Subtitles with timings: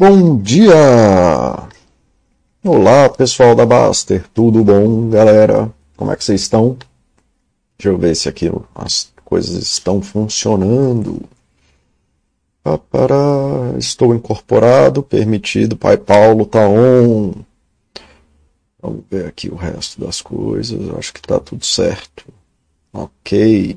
[0.00, 1.68] Bom dia!
[2.62, 5.74] Olá, pessoal da Baster, tudo bom, galera?
[5.96, 6.78] Como é que vocês estão?
[7.76, 11.28] Deixa eu ver se aqui as coisas estão funcionando.
[12.62, 17.32] Papará, estou incorporado, permitido, Pai Paulo tá on.
[18.80, 22.24] Vamos ver aqui o resto das coisas, acho que tá tudo certo.
[22.92, 23.76] Ok.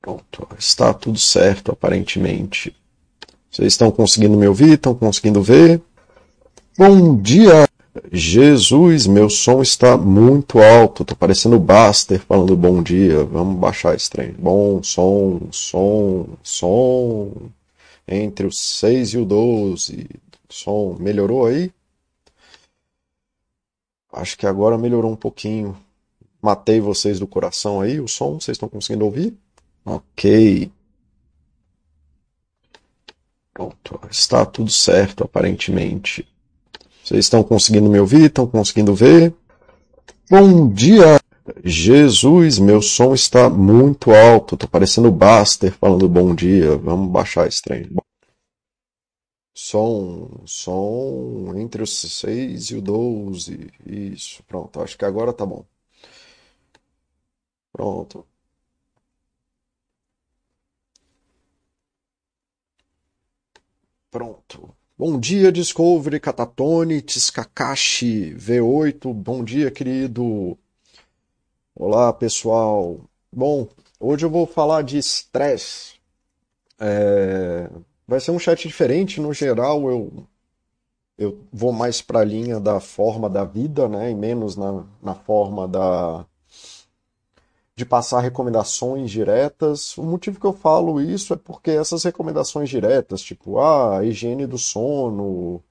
[0.00, 2.74] Pronto, está tudo certo aparentemente.
[3.50, 4.74] Vocês estão conseguindo me ouvir?
[4.74, 5.80] Estão conseguindo ver?
[6.76, 7.66] Bom dia!
[8.12, 11.04] Jesus, meu som está muito alto.
[11.04, 13.24] Tô parecendo o Baster falando bom dia.
[13.24, 14.32] Vamos baixar esse trem.
[14.38, 17.32] Bom, som, som, som.
[18.06, 20.06] Entre o 6 e o 12.
[20.48, 20.96] Som.
[21.00, 21.72] Melhorou aí?
[24.12, 25.76] Acho que agora melhorou um pouquinho.
[26.40, 28.40] Matei vocês do coração aí, o som.
[28.40, 29.36] Vocês estão conseguindo ouvir?
[29.84, 30.70] Ok.
[33.58, 36.24] Pronto, está tudo certo aparentemente.
[37.02, 38.26] Vocês estão conseguindo me ouvir?
[38.26, 39.34] Estão conseguindo ver?
[40.30, 41.18] Bom dia!
[41.64, 44.56] Jesus, meu som está muito alto.
[44.56, 46.76] Tô parecendo o Baster falando bom dia.
[46.76, 47.90] Vamos baixar esse trem.
[49.52, 53.72] Som, som entre os 6 e o 12.
[53.84, 54.80] Isso, pronto.
[54.80, 55.64] Acho que agora tá bom.
[57.72, 58.24] Pronto.
[64.10, 64.74] Pronto.
[64.96, 69.12] Bom dia, Discovery, Katatone, Tskakashi, V8.
[69.12, 70.56] Bom dia, querido.
[71.74, 73.00] Olá, pessoal.
[73.30, 73.68] Bom,
[74.00, 75.96] hoje eu vou falar de estresse.
[76.80, 77.68] É...
[78.06, 79.20] Vai ser um chat diferente.
[79.20, 80.26] No geral, eu,
[81.18, 84.10] eu vou mais para a linha da forma da vida, né?
[84.10, 86.24] E menos na, na forma da,
[87.78, 89.96] de passar recomendações diretas.
[89.96, 94.58] O motivo que eu falo isso é porque essas recomendações diretas, tipo, ah, higiene do
[94.58, 95.62] sono,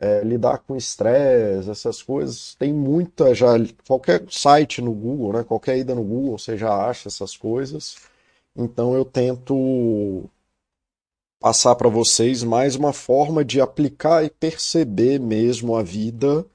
[0.00, 3.52] é, lidar com estresse, essas coisas, tem muita já,
[3.86, 7.96] qualquer site no Google, né, qualquer ida no Google, você já acha essas coisas.
[8.56, 10.24] Então eu tento
[11.38, 16.46] passar para vocês mais uma forma de aplicar e perceber mesmo a vida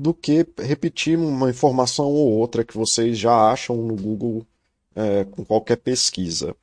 [0.00, 4.46] do que repetir uma informação ou outra que vocês já acham no Google
[4.94, 6.54] é, com qualquer pesquisa.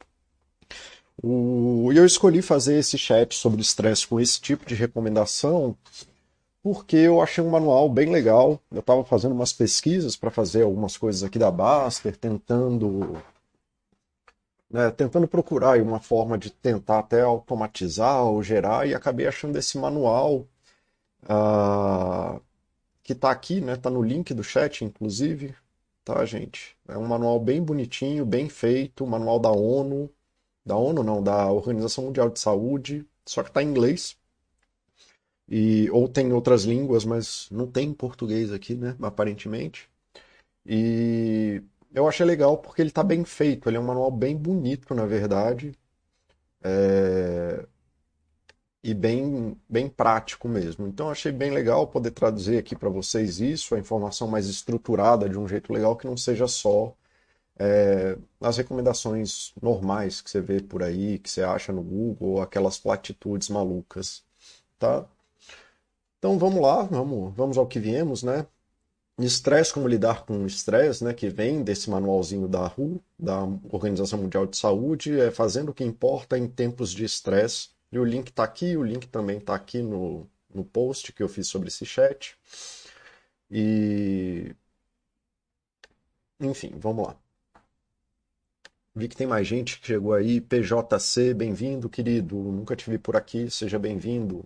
[1.22, 1.92] O...
[1.92, 5.76] E eu escolhi fazer esse chat sobre estresse com esse tipo de recomendação
[6.62, 8.60] porque eu achei um manual bem legal.
[8.72, 13.18] Eu estava fazendo umas pesquisas para fazer algumas coisas aqui da Baster, tentando
[14.70, 19.78] né, tentando procurar uma forma de tentar até automatizar ou gerar, e acabei achando esse
[19.78, 20.46] manual
[21.24, 22.42] uh,
[23.08, 23.78] que está aqui, né?
[23.78, 25.56] Tá no link do chat, inclusive,
[26.04, 26.78] tá, gente?
[26.88, 30.12] É um manual bem bonitinho, bem feito, manual da ONU,
[30.66, 34.18] da ONU não, da Organização Mundial de Saúde, só que está em inglês.
[35.50, 38.96] E, ou tem outras línguas, mas não tem português aqui, né?
[39.02, 39.90] Aparentemente.
[40.66, 41.64] E
[41.94, 45.06] eu achei legal porque ele está bem feito, ele é um manual bem bonito, na
[45.06, 45.74] verdade.
[46.64, 47.66] É
[48.88, 50.88] e bem, bem prático mesmo.
[50.88, 55.38] Então achei bem legal poder traduzir aqui para vocês isso, a informação mais estruturada de
[55.38, 56.96] um jeito legal que não seja só
[57.60, 62.78] é, as recomendações normais que você vê por aí, que você acha no Google, aquelas
[62.80, 64.24] platitudes malucas,
[64.80, 65.06] tá?
[66.20, 68.48] Então vamos lá, vamos, vamos ao que viemos, né?
[69.20, 74.20] Estresse, como lidar com o estresse, né, que vem desse manualzinho da RU, da Organização
[74.20, 78.30] Mundial de Saúde, é fazendo o que importa em tempos de estresse e o link
[78.30, 81.86] está aqui, o link também está aqui no, no post que eu fiz sobre esse
[81.86, 82.38] chat.
[83.50, 84.56] E.
[86.40, 87.16] Enfim, vamos lá.
[88.96, 90.42] Vi que tem mais gente que chegou aí.
[90.42, 92.36] PJC, bem-vindo, querido.
[92.36, 94.44] Nunca te vi por aqui, seja bem-vindo.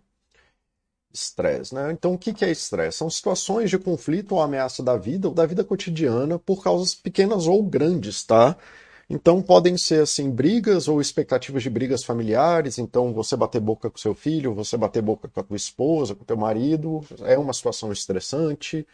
[1.14, 1.92] Estresse, né?
[1.92, 2.98] Então, o que é estresse?
[2.98, 7.48] São situações de conflito ou ameaça da vida ou da vida cotidiana por causas pequenas
[7.48, 8.58] ou grandes, tá?
[9.14, 13.98] Então podem ser assim brigas ou expectativas de brigas familiares, então você bater boca com
[13.98, 17.92] seu filho, você bater boca com a tua esposa, com teu marido, é uma situação
[17.92, 18.88] estressante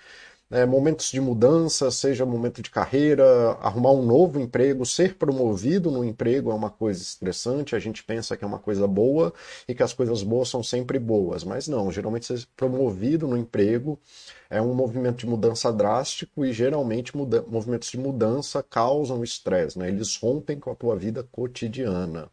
[0.50, 6.06] é, momentos de mudança, seja momento de carreira, arrumar um novo emprego, ser promovido no
[6.06, 7.76] emprego é uma coisa estressante.
[7.76, 9.34] A gente pensa que é uma coisa boa
[9.68, 11.92] e que as coisas boas são sempre boas, mas não.
[11.92, 14.00] Geralmente, ser promovido no emprego
[14.50, 19.90] é um movimento de mudança drástico e geralmente movimentos de mudança causam estresse, né?
[19.90, 22.30] Eles rompem com a tua vida cotidiana.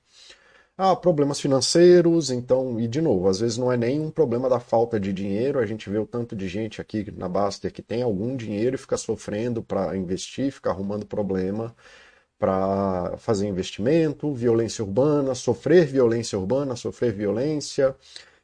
[0.77, 4.59] Ah, problemas financeiros, então, e de novo, às vezes não é nem um problema da
[4.59, 8.03] falta de dinheiro, a gente vê o tanto de gente aqui na Baster que tem
[8.03, 11.75] algum dinheiro e fica sofrendo para investir, fica arrumando problema
[12.39, 17.97] para fazer investimento, violência urbana, sofrer violência urbana, sofrer violência,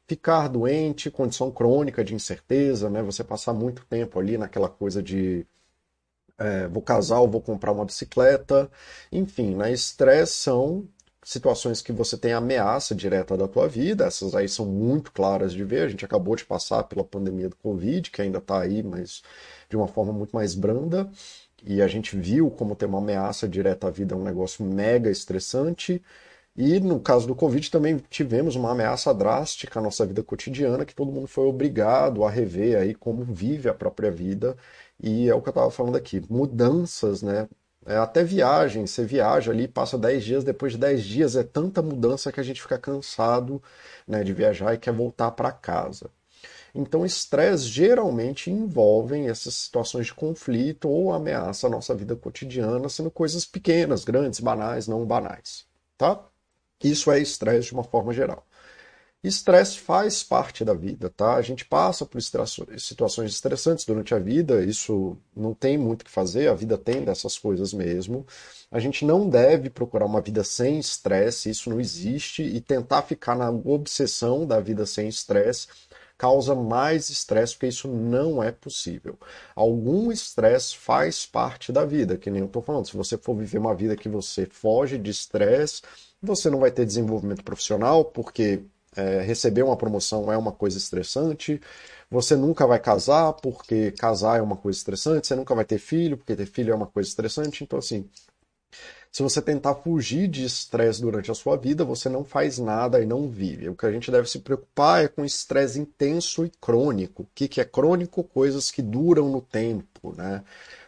[0.08, 3.02] ficar doente, condição crônica de incerteza, né?
[3.02, 5.46] Você passar muito tempo ali naquela coisa de
[6.38, 8.70] é, vou casar ou vou comprar uma bicicleta,
[9.12, 9.72] enfim, né?
[9.72, 10.88] Estresse são
[11.22, 15.62] situações que você tem ameaça direta da tua vida, essas aí são muito claras de
[15.64, 19.22] ver, a gente acabou de passar pela pandemia do Covid, que ainda está aí, mas
[19.69, 21.11] de uma forma muito mais branda,
[21.64, 25.11] e a gente viu como ter uma ameaça direta à vida é um negócio mega
[25.11, 26.02] estressante,
[26.56, 30.94] e no caso do Covid também tivemos uma ameaça drástica à nossa vida cotidiana, que
[30.94, 34.56] todo mundo foi obrigado a rever aí como vive a própria vida,
[35.02, 37.49] e é o que eu estava falando aqui, mudanças, né,
[37.90, 41.82] é, até viagem, você viaja ali, passa 10 dias, depois de 10 dias é tanta
[41.82, 43.60] mudança que a gente fica cansado
[44.06, 46.08] né, de viajar e quer voltar para casa.
[46.72, 53.10] Então, estresse geralmente envolvem essas situações de conflito ou ameaça à nossa vida cotidiana, sendo
[53.10, 55.66] coisas pequenas, grandes, banais, não banais.
[55.98, 56.25] Tá?
[56.82, 58.46] Isso é estresse de uma forma geral.
[59.22, 61.34] Estresse faz parte da vida, tá?
[61.34, 66.11] A gente passa por situações estressantes durante a vida, isso não tem muito o que
[66.11, 68.26] fazer, a vida tem dessas coisas mesmo.
[68.70, 73.37] A gente não deve procurar uma vida sem estresse, isso não existe, e tentar ficar
[73.37, 75.69] na obsessão da vida sem estresse
[76.16, 79.19] causa mais estresse, porque isso não é possível.
[79.55, 82.87] Algum estresse faz parte da vida, que nem eu estou falando.
[82.87, 85.81] Se você for viver uma vida que você foge de estresse,
[86.20, 88.62] você não vai ter desenvolvimento profissional, porque
[88.96, 91.60] é, receber uma promoção é uma coisa estressante.
[92.10, 95.26] Você nunca vai casar porque casar é uma coisa estressante.
[95.26, 97.62] Você nunca vai ter filho porque ter filho é uma coisa estressante.
[97.64, 98.08] Então, assim,
[99.12, 103.06] se você tentar fugir de estresse durante a sua vida, você não faz nada e
[103.06, 103.69] não vive.
[103.69, 107.25] O que a gente deve se preocupar é com estresse intenso e crônico.
[107.25, 108.22] O que, que é crônico?
[108.22, 110.44] Coisas que duram no tempo, né?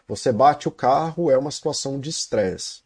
[0.07, 2.81] Você bate o carro, é uma situação de estresse.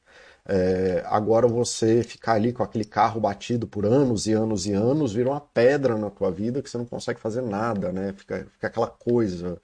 [0.50, 5.14] É, agora você ficar ali com aquele carro batido por anos e anos e anos
[5.14, 8.14] vira uma pedra na tua vida que você não consegue fazer nada, né?
[8.14, 9.62] Fica, fica aquela coisa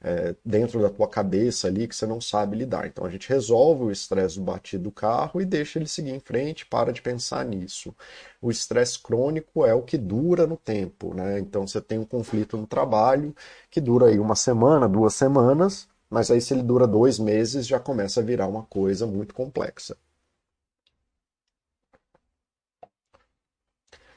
[0.00, 2.86] é, dentro da tua cabeça ali que você não sabe lidar.
[2.86, 6.20] Então a gente resolve o estresse do batido do carro e deixa ele seguir em
[6.20, 7.94] frente, para de pensar nisso.
[8.40, 11.38] O estresse crônico é o que dura no tempo, né?
[11.40, 13.34] Então você tem um conflito no trabalho
[13.70, 17.80] que dura aí uma semana, duas semanas, mas aí se ele dura dois meses já
[17.80, 19.96] começa a virar uma coisa muito complexa.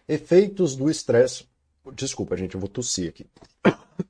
[0.10, 1.46] Efeitos do estresse.
[1.94, 3.28] Desculpa, gente, eu vou tossir aqui.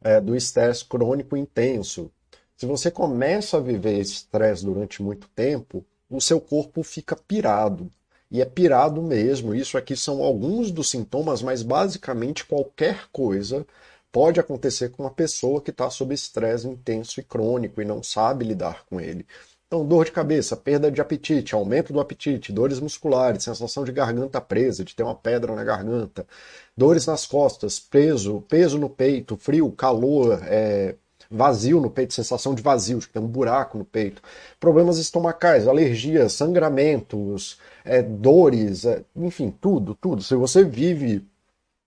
[0.00, 2.08] É, do estresse crônico intenso.
[2.56, 7.90] Se você começa a viver estresse durante muito tempo, o seu corpo fica pirado.
[8.30, 9.56] E é pirado mesmo.
[9.56, 13.66] Isso aqui são alguns dos sintomas, mas basicamente qualquer coisa
[14.12, 18.44] pode acontecer com uma pessoa que está sob estresse intenso e crônico e não sabe
[18.44, 19.26] lidar com ele.
[19.68, 24.40] Então, dor de cabeça, perda de apetite, aumento do apetite, dores musculares, sensação de garganta
[24.40, 26.26] presa, de ter uma pedra na garganta,
[26.74, 30.94] dores nas costas, peso, peso no peito, frio, calor, é,
[31.30, 34.22] vazio no peito, sensação de vazio, de ter um buraco no peito,
[34.58, 40.22] problemas estomacais, alergias, sangramentos, é, dores, é, enfim, tudo, tudo.
[40.22, 41.26] Se você vive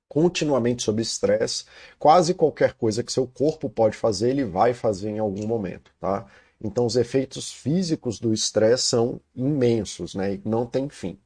[0.08, 1.66] continuamente sob estresse,
[1.98, 6.28] quase qualquer coisa que seu corpo pode fazer, ele vai fazer em algum momento, tá?
[6.64, 10.36] Então, os efeitos físicos do estresse são imensos, né?
[10.36, 11.20] E não tem fim.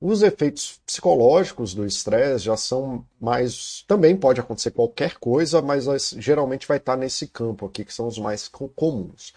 [0.00, 3.84] Os efeitos psicológicos do estresse já são mais.
[3.88, 5.86] Também pode acontecer qualquer coisa, mas
[6.18, 9.32] geralmente vai estar nesse campo aqui, que são os mais comuns.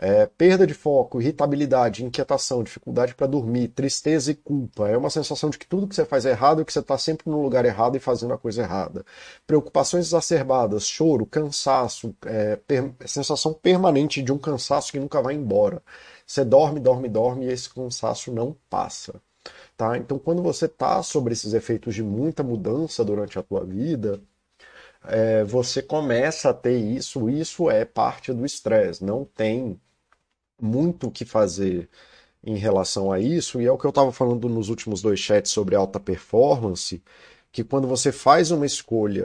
[0.00, 4.88] É, perda de foco, irritabilidade, inquietação, dificuldade para dormir, tristeza e culpa.
[4.88, 6.96] É uma sensação de que tudo que você faz é errado e que você está
[6.96, 9.04] sempre no lugar errado e fazendo a coisa errada.
[9.46, 15.82] Preocupações exacerbadas, choro, cansaço, é, per sensação permanente de um cansaço que nunca vai embora.
[16.24, 19.20] Você dorme, dorme, dorme e esse cansaço não passa.
[19.76, 19.96] Tá?
[19.98, 24.20] Então, quando você está sobre esses efeitos de muita mudança durante a tua vida,
[25.04, 29.80] é, você começa a ter isso, isso é parte do estresse, não tem
[30.60, 31.88] muito o que fazer
[32.42, 35.50] em relação a isso, e é o que eu estava falando nos últimos dois chats
[35.50, 37.02] sobre alta performance,
[37.52, 39.24] que quando você faz uma escolha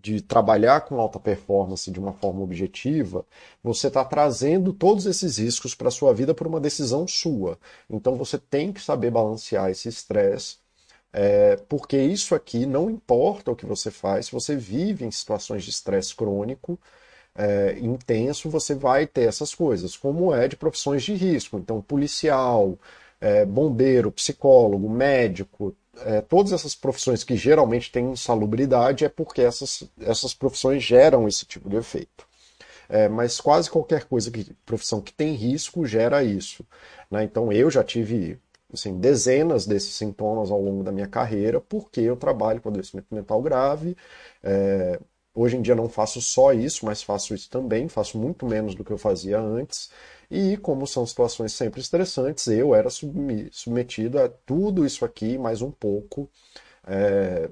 [0.00, 3.26] de trabalhar com alta performance de uma forma objetiva,
[3.62, 7.58] você está trazendo todos esses riscos para a sua vida por uma decisão sua.
[7.90, 10.58] Então você tem que saber balancear esse estresse,
[11.12, 15.64] é, porque isso aqui não importa o que você faz, se você vive em situações
[15.64, 16.78] de estresse crônico,
[17.38, 21.58] é, intenso, você vai ter essas coisas, como é de profissões de risco.
[21.58, 22.76] Então, policial,
[23.20, 29.84] é, bombeiro, psicólogo, médico, é, todas essas profissões que geralmente têm insalubridade é porque essas,
[30.00, 32.26] essas profissões geram esse tipo de efeito.
[32.88, 36.64] é, mas quase qualquer coisa que profissão que tem risco gera isso.
[37.10, 37.24] Né?
[37.24, 38.38] Então eu já tive
[38.72, 43.42] assim, dezenas desses sintomas ao longo da minha carreira, porque eu trabalho com adoecimento mental
[43.42, 43.96] grave.
[44.42, 45.00] É,
[45.40, 48.84] hoje em dia não faço só isso, mas faço isso também, faço muito menos do
[48.84, 49.90] que eu fazia antes.
[50.30, 55.70] E como são situações sempre estressantes, eu era submetido a tudo isso aqui, mais um
[55.70, 56.28] pouco,
[56.86, 57.48] é,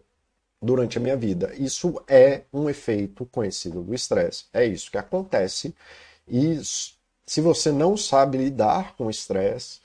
[0.60, 1.52] durante a minha vida.
[1.56, 4.44] Isso é um efeito conhecido do estresse.
[4.52, 5.74] É isso que acontece.
[6.28, 6.60] E
[7.26, 9.80] se você não sabe lidar com o estresse,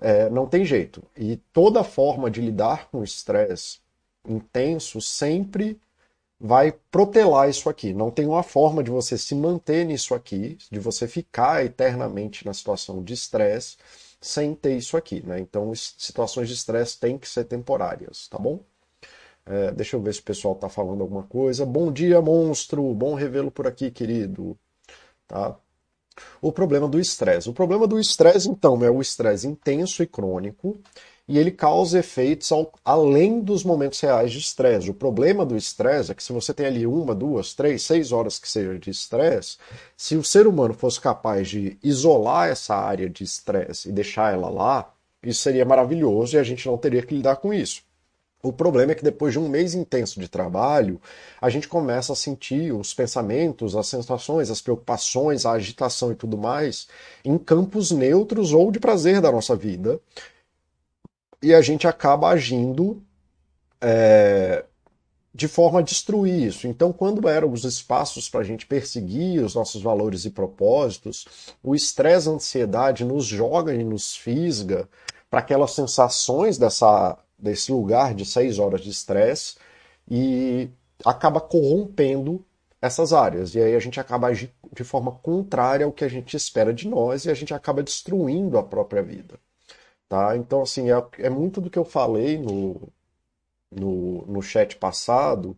[0.00, 1.02] é, não tem jeito.
[1.16, 3.78] E toda forma de lidar com o estresse
[4.26, 5.80] intenso sempre
[6.40, 7.92] vai protelar isso aqui.
[7.92, 12.54] Não tem uma forma de você se manter nisso aqui, de você ficar eternamente na
[12.54, 13.76] situação de estresse
[14.20, 15.38] sem ter isso aqui, né?
[15.40, 18.60] Então, situações de estresse têm que ser temporárias, tá bom?
[19.46, 21.66] É, deixa eu ver se o pessoal tá falando alguma coisa.
[21.66, 22.94] Bom dia, monstro!
[22.94, 24.56] Bom revê-lo por aqui, querido.
[25.26, 25.56] Tá?
[26.40, 27.48] O problema do estresse.
[27.48, 30.78] O problema do estresse, então, é o estresse intenso e crônico,
[31.30, 34.90] e ele causa efeitos ao, além dos momentos reais de estresse.
[34.90, 38.36] O problema do estresse é que se você tem ali uma, duas, três, seis horas
[38.36, 39.56] que seja de estresse,
[39.96, 44.50] se o ser humano fosse capaz de isolar essa área de estresse e deixar ela
[44.50, 47.82] lá, isso seria maravilhoso e a gente não teria que lidar com isso.
[48.42, 51.00] O problema é que depois de um mês intenso de trabalho,
[51.40, 56.36] a gente começa a sentir os pensamentos, as sensações, as preocupações, a agitação e tudo
[56.36, 56.88] mais
[57.24, 60.00] em campos neutros ou de prazer da nossa vida.
[61.42, 63.02] E a gente acaba agindo
[63.80, 64.64] é,
[65.34, 66.66] de forma a destruir isso.
[66.66, 71.26] Então, quando eram os espaços para a gente perseguir os nossos valores e propósitos,
[71.62, 74.88] o estresse, a ansiedade nos joga e nos fisga
[75.30, 79.54] para aquelas sensações dessa desse lugar de seis horas de estresse
[80.10, 80.68] e
[81.02, 82.44] acaba corrompendo
[82.82, 83.54] essas áreas.
[83.54, 86.86] E aí a gente acaba agindo de forma contrária ao que a gente espera de
[86.86, 89.38] nós e a gente acaba destruindo a própria vida.
[90.10, 90.36] Tá?
[90.36, 92.92] Então, assim, é, é muito do que eu falei no,
[93.70, 95.56] no, no chat passado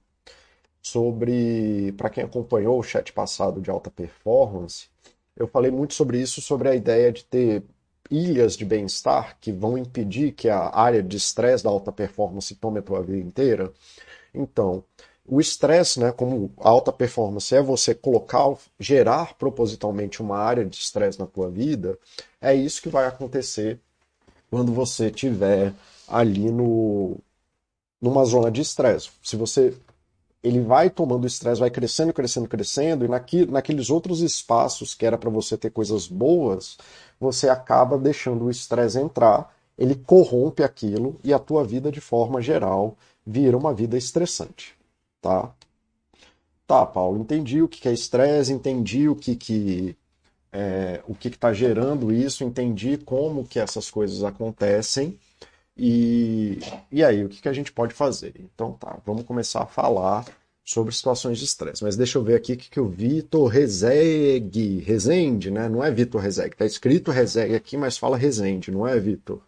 [0.83, 4.91] sobre, para quem acompanhou o chat passado de alta performance,
[5.37, 7.65] eu falei muito sobre isso, sobre a ideia de ter
[8.11, 12.81] ilhas de bem-estar que vão impedir que a área de estresse da alta performance tome
[12.81, 13.73] a tua vida inteira.
[14.35, 14.85] Então,
[15.27, 21.19] o estresse, né, como alta performance é você colocar, gerar propositalmente uma área de estresse
[21.19, 21.99] na tua vida,
[22.41, 23.81] é isso que vai acontecer
[24.53, 25.73] quando você tiver
[26.07, 27.17] ali no
[27.99, 29.09] numa zona de estresse.
[29.23, 29.75] Se você
[30.43, 35.17] ele vai tomando estresse, vai crescendo, crescendo, crescendo, e naqui, naqueles outros espaços que era
[35.17, 36.77] para você ter coisas boas,
[37.19, 42.43] você acaba deixando o estresse entrar, ele corrompe aquilo e a tua vida de forma
[42.43, 42.95] geral
[43.27, 44.75] vira uma vida estressante,
[45.23, 45.51] tá?
[46.67, 49.97] Tá, Paulo, entendi o que é estresse, entendi o que que
[50.53, 55.19] é, o que está gerando isso, entendi como que essas coisas acontecem
[55.77, 56.59] e,
[56.91, 58.35] e aí o que, que a gente pode fazer.
[58.39, 60.27] Então tá, vamos começar a falar
[60.65, 61.83] sobre situações de estresse.
[61.83, 65.69] Mas deixa eu ver aqui o que, que o Vitor Rezegue, Rezende, né?
[65.69, 69.41] Não é Vitor Rezegue, tá escrito Rezegue aqui, mas fala Rezende, não é Vitor?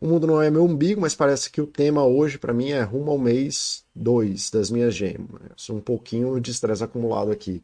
[0.00, 2.80] O mundo não é meu umbigo, mas parece que o tema hoje para mim é
[2.82, 5.68] rumo ao mês 2 das minhas gemas.
[5.68, 7.62] Um pouquinho de estresse acumulado aqui.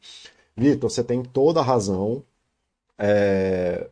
[0.54, 2.22] Vitor, você tem toda a razão.
[2.98, 3.88] É...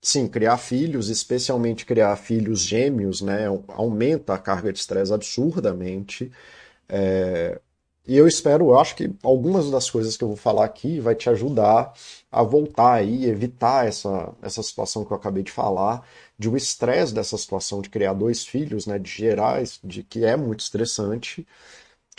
[0.00, 6.32] Sim, criar filhos, especialmente criar filhos gêmeos, né, aumenta a carga de estresse absurdamente.
[6.88, 7.60] É...
[8.06, 11.14] E eu espero, eu acho que algumas das coisas que eu vou falar aqui vai
[11.14, 11.92] te ajudar
[12.32, 16.06] a voltar aí, evitar essa, essa situação que eu acabei de falar,
[16.38, 20.36] de um estresse dessa situação de criar dois filhos, né, de gerar, de que é
[20.36, 21.46] muito estressante,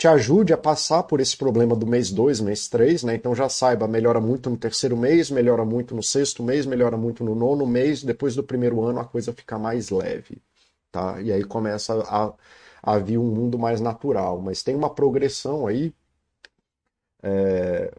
[0.00, 3.14] te ajude a passar por esse problema do mês 2, mês 3, né?
[3.14, 7.22] Então já saiba, melhora muito no terceiro mês, melhora muito no sexto mês, melhora muito
[7.22, 10.38] no nono mês, depois do primeiro ano a coisa fica mais leve,
[10.90, 11.20] tá?
[11.20, 12.32] E aí começa a
[12.82, 14.40] havia um mundo mais natural.
[14.40, 15.92] Mas tem uma progressão aí.
[17.22, 17.92] É...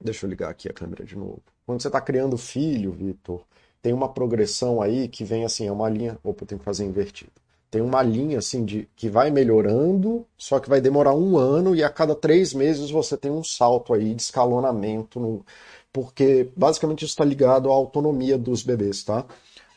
[0.00, 1.42] Deixa eu ligar aqui a câmera de novo.
[1.66, 3.44] Quando você está criando filho, Vitor,
[3.82, 6.16] tem uma progressão aí que vem assim, é uma linha.
[6.22, 7.32] Opa, eu tenho que fazer invertido.
[7.76, 11.84] Tem uma linha assim de que vai melhorando, só que vai demorar um ano e
[11.84, 15.44] a cada três meses você tem um salto aí de escalonamento, no...
[15.92, 19.26] porque basicamente isso está ligado à autonomia dos bebês, tá?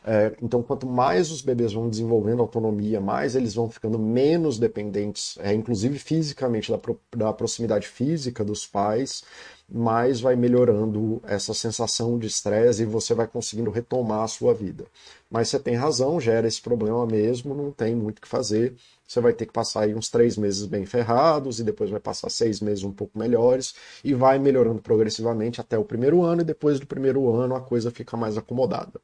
[0.01, 5.38] É, então, quanto mais os bebês vão desenvolvendo autonomia, mais eles vão ficando menos dependentes,
[5.41, 9.25] é, inclusive fisicamente, da, pro, da proximidade física dos pais,
[9.71, 14.85] mais vai melhorando essa sensação de estresse e você vai conseguindo retomar a sua vida.
[15.29, 18.75] Mas você tem razão, gera esse problema mesmo, não tem muito o que fazer.
[19.07, 22.29] Você vai ter que passar aí uns três meses bem ferrados e depois vai passar
[22.29, 23.73] seis meses um pouco melhores
[24.03, 27.91] e vai melhorando progressivamente até o primeiro ano e depois do primeiro ano a coisa
[27.91, 29.01] fica mais acomodada.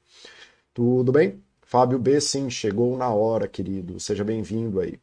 [0.74, 1.42] Tudo bem?
[1.64, 4.00] Fábio B, sim, chegou na hora, querido.
[4.00, 5.00] Seja bem-vindo aí.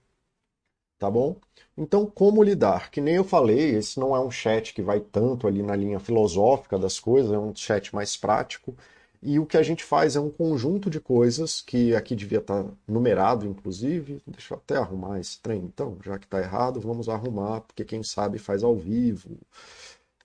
[0.98, 1.36] Tá bom?
[1.76, 2.90] Então, como lidar?
[2.90, 5.98] Que nem eu falei, esse não é um chat que vai tanto ali na linha
[5.98, 8.76] filosófica das coisas, é um chat mais prático.
[9.22, 12.64] E o que a gente faz é um conjunto de coisas que aqui devia estar
[12.86, 14.20] numerado, inclusive.
[14.26, 18.02] Deixa eu até arrumar esse trem, então, já que está errado, vamos arrumar, porque quem
[18.02, 19.38] sabe faz ao vivo.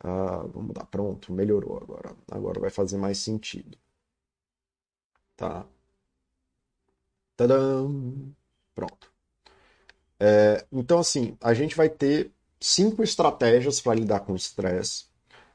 [0.04, 2.16] Ah, vamos dar, pronto, melhorou agora.
[2.32, 3.78] Agora vai fazer mais sentido.
[5.36, 5.68] Tá.
[7.38, 8.36] Tadam!
[8.76, 9.07] Pronto.
[10.20, 15.06] É, então, assim, a gente vai ter cinco estratégias para lidar com o estresse.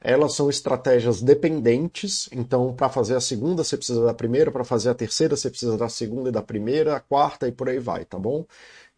[0.01, 4.91] Elas são estratégias dependentes, então para fazer a segunda você precisa da primeira, para fazer
[4.91, 8.05] a terceira você precisa da segunda e da primeira, a quarta e por aí vai,
[8.05, 8.45] tá bom?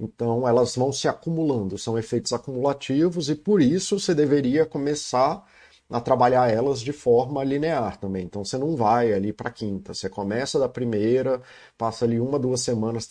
[0.00, 5.44] Então elas vão se acumulando, são efeitos acumulativos e por isso você deveria começar
[5.90, 8.24] a trabalhar elas de forma linear também.
[8.24, 11.40] Então você não vai ali para a quinta, você começa da primeira,
[11.76, 13.08] passa ali uma, duas semanas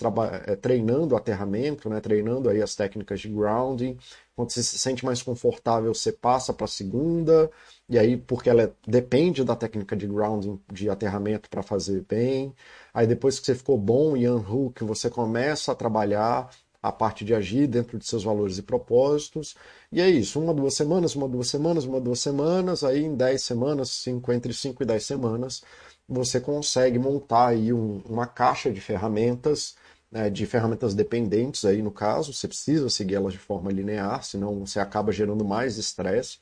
[0.48, 3.98] é, treinando aterramento, né, treinando aí as técnicas de grounding.
[4.36, 7.52] Quando você se sente mais confortável, você passa para a segunda,
[7.88, 12.54] e aí porque ela é, depende da técnica de grounding, de aterramento para fazer bem.
[12.94, 16.50] Aí depois que você ficou bom em unhook, você começa a trabalhar
[16.84, 19.56] a parte de agir dentro de seus valores e propósitos.
[19.90, 23.44] E é isso, uma, duas semanas, uma, duas semanas, uma, duas semanas, aí em dez
[23.44, 25.64] semanas, cinco, entre cinco e dez semanas,
[26.08, 29.76] você consegue montar aí um, uma caixa de ferramentas,
[30.12, 34.60] né, de ferramentas dependentes aí no caso, você precisa seguir elas de forma linear, senão
[34.66, 36.40] você acaba gerando mais estresse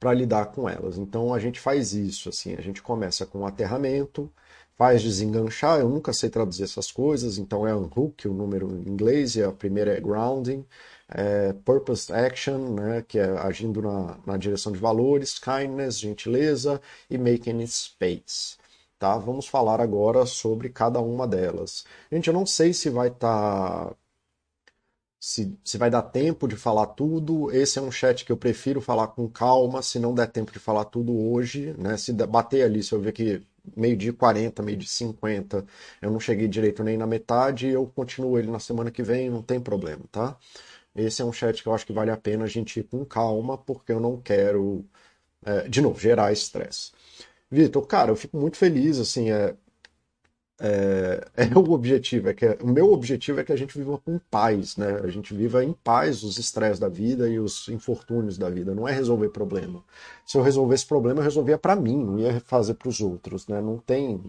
[0.00, 0.98] para lidar com elas.
[0.98, 4.30] Então a gente faz isso, assim, a gente começa com o aterramento,
[4.76, 5.80] faz desenganchar.
[5.80, 9.52] Eu nunca sei traduzir essas coisas, então é unhook, o número em inglês, e a
[9.52, 10.64] primeira é grounding,
[11.08, 17.18] é purpose action, né, que é agindo na, na direção de valores, kindness, gentileza e
[17.18, 18.56] making space.
[18.98, 19.16] Tá?
[19.18, 21.84] Vamos falar agora sobre cada uma delas.
[22.10, 23.96] Gente, eu não sei se vai estar tá
[25.22, 27.50] se, se vai dar tempo de falar tudo.
[27.52, 30.58] Esse é um chat que eu prefiro falar com calma, se não der tempo de
[30.58, 31.96] falar tudo hoje, né?
[31.96, 33.40] Se bater ali, se eu ver que
[33.76, 35.64] meio dia 40, meio dia 50,
[36.00, 39.42] eu não cheguei direito nem na metade, eu continuo ele na semana que vem, não
[39.42, 40.36] tem problema, tá?
[40.94, 43.04] Esse é um chat que eu acho que vale a pena a gente ir com
[43.04, 44.84] calma, porque eu não quero,
[45.44, 46.92] é, de novo, gerar estresse.
[47.50, 49.54] Vitor, cara, eu fico muito feliz, assim, é,
[50.64, 54.16] é, é, o objetivo, é que o meu objetivo é que a gente viva com
[54.30, 55.00] paz, né?
[55.02, 58.86] A gente viva em paz os estresses da vida e os infortúnios da vida, não
[58.86, 59.82] é resolver problema.
[60.24, 63.60] Se eu resolvesse problema, eu resolvia para mim, não ia fazer para os outros, né?
[63.60, 64.22] Não tem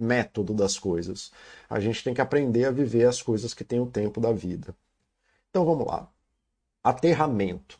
[0.00, 1.30] método das coisas.
[1.68, 4.74] A gente tem que aprender a viver as coisas que tem o tempo da vida.
[5.50, 6.08] Então vamos lá.
[6.82, 7.78] Aterramento.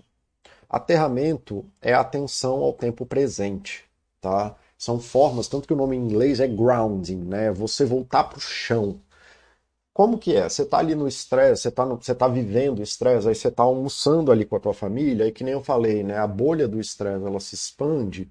[0.68, 3.84] Aterramento é atenção ao tempo presente,
[4.20, 4.54] tá?
[4.82, 7.52] São formas, tanto que o nome em inglês é grounding, né?
[7.52, 9.00] Você voltar para o chão.
[9.94, 10.48] Como que é?
[10.48, 14.32] Você está ali no estresse, você está você tá vivendo estresse, aí você está almoçando
[14.32, 16.18] ali com a tua família, aí que nem eu falei, né?
[16.18, 18.30] A bolha do estresse, ela se expande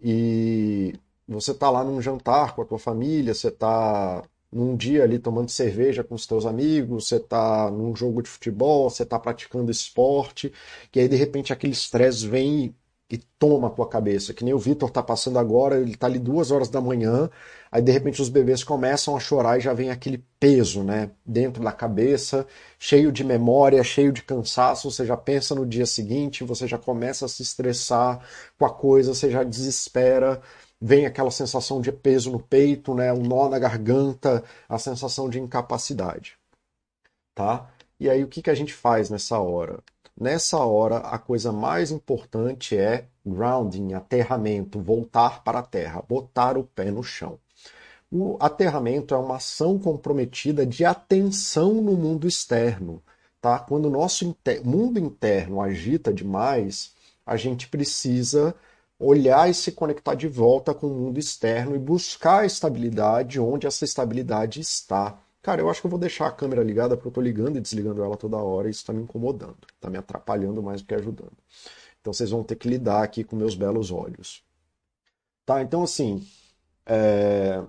[0.00, 0.94] e
[1.28, 5.50] você está lá num jantar com a tua família, você está num dia ali tomando
[5.50, 10.52] cerveja com os teus amigos, você está num jogo de futebol, você está praticando esporte,
[10.94, 12.74] e aí de repente aquele estresse vem
[13.12, 14.32] e toma a tua cabeça.
[14.32, 17.28] Que nem o Vitor tá passando agora, ele tá ali duas horas da manhã,
[17.70, 21.62] aí de repente os bebês começam a chorar e já vem aquele peso, né, dentro
[21.62, 22.46] da cabeça,
[22.78, 27.26] cheio de memória, cheio de cansaço, você já pensa no dia seguinte, você já começa
[27.26, 28.26] a se estressar
[28.58, 30.40] com a coisa, você já desespera,
[30.80, 35.38] vem aquela sensação de peso no peito, né, um nó na garganta, a sensação de
[35.38, 36.38] incapacidade,
[37.34, 37.70] tá?
[38.00, 39.80] E aí o que, que a gente faz nessa hora?
[40.18, 46.64] Nessa hora, a coisa mais importante é grounding, aterramento, voltar para a terra, botar o
[46.64, 47.38] pé no chão.
[48.10, 53.02] O aterramento é uma ação comprometida de atenção no mundo externo.
[53.40, 53.58] Tá?
[53.58, 54.64] Quando o nosso inter...
[54.64, 56.92] mundo interno agita demais,
[57.24, 58.54] a gente precisa
[58.98, 63.66] olhar e se conectar de volta com o mundo externo e buscar a estabilidade onde
[63.66, 65.18] essa estabilidade está.
[65.42, 67.60] Cara, eu acho que eu vou deixar a câmera ligada porque eu tô ligando e
[67.60, 69.58] desligando ela toda hora e isso tá me incomodando.
[69.80, 71.36] Tá me atrapalhando mais do que ajudando.
[72.00, 74.44] Então vocês vão ter que lidar aqui com meus belos olhos.
[75.44, 76.26] Tá, então assim.
[76.86, 77.62] É...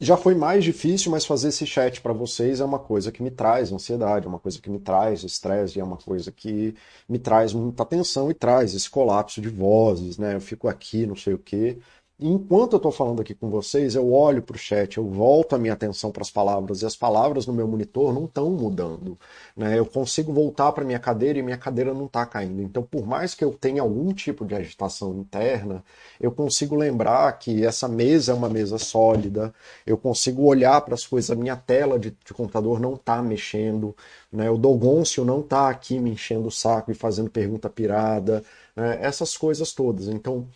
[0.00, 3.30] já foi mais difícil, mas fazer esse chat para vocês é uma coisa que me
[3.30, 6.74] traz ansiedade, é uma coisa que me traz estresse, é uma coisa que
[7.08, 10.34] me traz muita atenção e traz esse colapso de vozes, né?
[10.34, 11.78] Eu fico aqui, não sei o quê.
[12.18, 15.58] Enquanto eu estou falando aqui com vocês, eu olho para o chat, eu volto a
[15.58, 19.18] minha atenção para as palavras, e as palavras no meu monitor não estão mudando.
[19.54, 19.78] Né?
[19.78, 22.62] Eu consigo voltar para minha cadeira e minha cadeira não está caindo.
[22.62, 25.84] Então, por mais que eu tenha algum tipo de agitação interna,
[26.18, 29.52] eu consigo lembrar que essa mesa é uma mesa sólida,
[29.86, 33.94] eu consigo olhar para as coisas, a minha tela de, de computador não está mexendo,
[34.32, 34.48] né?
[34.50, 38.42] o Dogoncio não está aqui me enchendo o saco e fazendo pergunta pirada,
[38.74, 38.98] né?
[39.02, 40.08] essas coisas todas.
[40.08, 40.46] Então,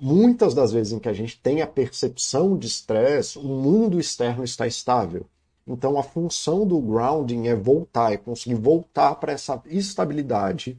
[0.00, 4.44] muitas das vezes em que a gente tem a percepção de estresse, o mundo externo
[4.44, 5.26] está estável.
[5.66, 10.78] Então a função do grounding é voltar, é conseguir voltar para essa estabilidade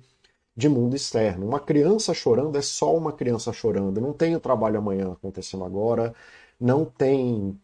[0.55, 1.47] de mundo externo.
[1.47, 4.01] Uma criança chorando é só uma criança chorando.
[4.01, 6.13] Não tem o trabalho amanhã acontecendo agora,
[6.60, 7.58] não tem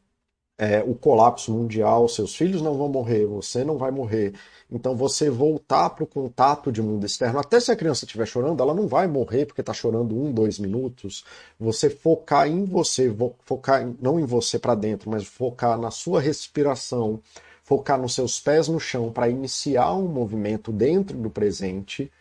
[0.57, 4.33] é, o colapso mundial, seus filhos não vão morrer, você não vai morrer.
[4.71, 8.61] Então você voltar para o contato de mundo externo, até se a criança estiver chorando,
[8.63, 11.25] ela não vai morrer porque está chorando um, dois minutos.
[11.59, 13.13] Você focar em você,
[13.43, 17.19] focar não em você para dentro, mas focar na sua respiração,
[17.63, 22.11] focar nos seus pés no chão para iniciar um movimento dentro do presente.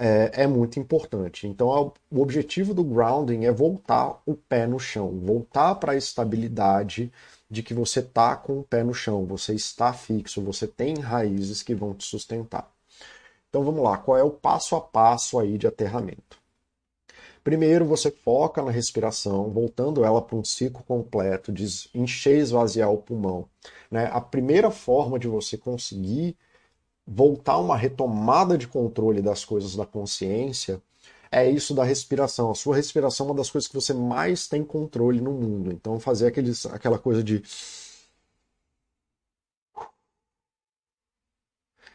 [0.00, 1.48] É, é, muito importante.
[1.48, 7.10] Então, o objetivo do grounding é voltar o pé no chão, voltar para a estabilidade
[7.50, 11.62] de que você está com o pé no chão, você está fixo, você tem raízes
[11.62, 12.70] que vão te sustentar.
[13.48, 16.38] Então vamos lá, qual é o passo a passo aí de aterramento?
[17.42, 22.92] Primeiro você foca na respiração, voltando ela para um ciclo completo de encher e esvaziar
[22.92, 23.48] o pulmão.
[23.90, 24.10] Né?
[24.12, 26.36] A primeira forma de você conseguir
[27.06, 30.82] voltar uma retomada de controle das coisas da consciência
[31.30, 32.50] é isso da respiração.
[32.50, 35.72] A sua respiração é uma das coisas que você mais tem controle no mundo.
[35.72, 37.42] Então, fazer aqueles, aquela coisa de.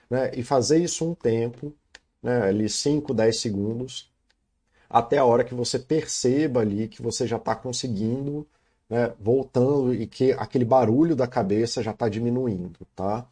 [0.10, 1.74] Né, e fazer isso um tempo,
[2.22, 4.12] né, ali 5, 10 segundos,
[4.89, 8.48] até a hora que você perceba ali que você já está conseguindo,
[8.89, 13.28] né, voltando e que aquele barulho da cabeça já está diminuindo, tá?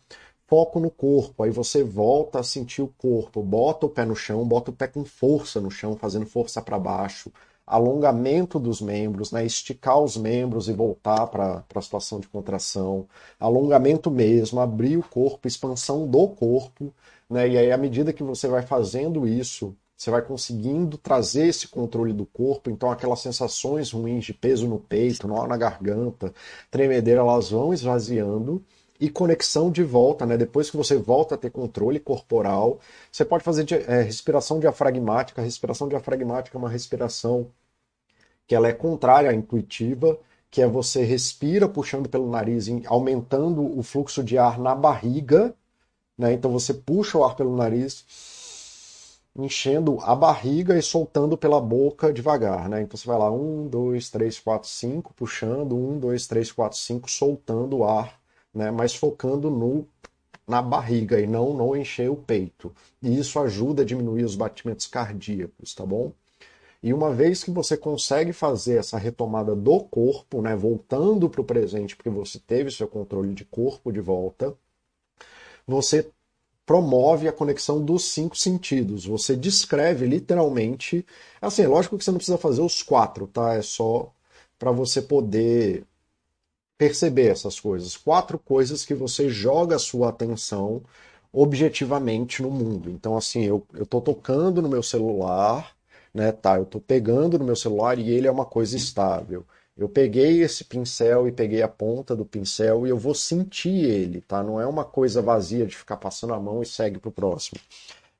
[0.52, 4.46] Foco no corpo, aí você volta a sentir o corpo, bota o pé no chão,
[4.46, 7.32] bota o pé com força no chão, fazendo força para baixo,
[7.66, 9.46] alongamento dos membros, né?
[9.46, 13.08] esticar os membros e voltar para a situação de contração,
[13.40, 16.94] alongamento mesmo, abrir o corpo, expansão do corpo,
[17.30, 17.48] né?
[17.48, 22.12] e aí à medida que você vai fazendo isso, você vai conseguindo trazer esse controle
[22.12, 26.34] do corpo, então aquelas sensações ruins de peso no peito, nó na garganta,
[26.70, 28.62] tremedeira, elas vão esvaziando,
[29.02, 30.38] e conexão de volta, né?
[30.38, 32.80] Depois que você volta a ter controle corporal,
[33.12, 35.42] você pode fazer é, respiração diafragmática.
[35.42, 37.48] A respiração diafragmática é uma respiração
[38.48, 40.20] que ela é contrária à intuitiva,
[40.52, 45.56] que é você respira puxando pelo nariz, aumentando o fluxo de ar na barriga,
[46.16, 46.34] né?
[46.34, 48.06] Então você puxa o ar pelo nariz,
[49.36, 52.82] enchendo a barriga e soltando pela boca devagar, né?
[52.84, 57.10] Então você vai lá, um, dois, três, quatro, cinco, puxando, um, dois, três, quatro, cinco,
[57.10, 58.21] soltando o ar
[58.54, 59.88] né, mas focando no,
[60.48, 62.74] na barriga e não, não encher o peito.
[63.02, 66.14] E isso ajuda a diminuir os batimentos cardíacos, tá bom?
[66.84, 71.46] E uma vez que você consegue fazer essa retomada do corpo, né, voltando para o
[71.46, 74.56] presente, porque você teve seu controle de corpo de volta,
[75.68, 76.10] você
[76.66, 79.06] promove a conexão dos cinco sentidos.
[79.06, 81.06] Você descreve literalmente.
[81.42, 83.54] Assim, lógico que você não precisa fazer os quatro, tá?
[83.54, 84.12] É só
[84.58, 85.86] para você poder
[86.82, 87.96] perceber essas coisas.
[87.96, 90.82] Quatro coisas que você joga a sua atenção
[91.32, 92.90] objetivamente no mundo.
[92.90, 95.76] Então, assim, eu, eu tô tocando no meu celular,
[96.12, 96.32] né?
[96.32, 99.46] Tá, eu tô pegando no meu celular e ele é uma coisa estável.
[99.78, 104.22] Eu peguei esse pincel e peguei a ponta do pincel e eu vou sentir ele,
[104.22, 104.42] tá?
[104.42, 107.62] Não é uma coisa vazia de ficar passando a mão e segue pro próximo.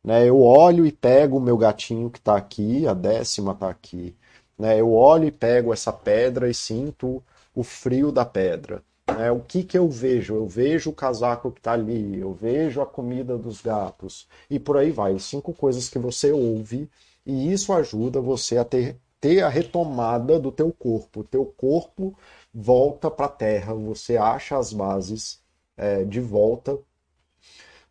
[0.04, 0.30] Né?
[0.30, 4.16] Eu olho e pego o meu gatinho que está aqui, a décima está aqui.
[4.56, 4.80] Né?
[4.80, 8.84] Eu olho e pego essa pedra e sinto o frio da pedra.
[9.08, 9.32] Né?
[9.32, 10.36] O que, que eu vejo?
[10.36, 14.78] Eu vejo o casaco que está ali, eu vejo a comida dos gatos, e por
[14.78, 15.18] aí vai.
[15.20, 16.90] Cinco coisas que você ouve,
[17.26, 21.22] e isso ajuda você a ter, ter a retomada do teu corpo.
[21.22, 22.18] O teu corpo
[22.54, 25.42] volta para a terra, você acha as bases
[25.78, 26.78] é, de volta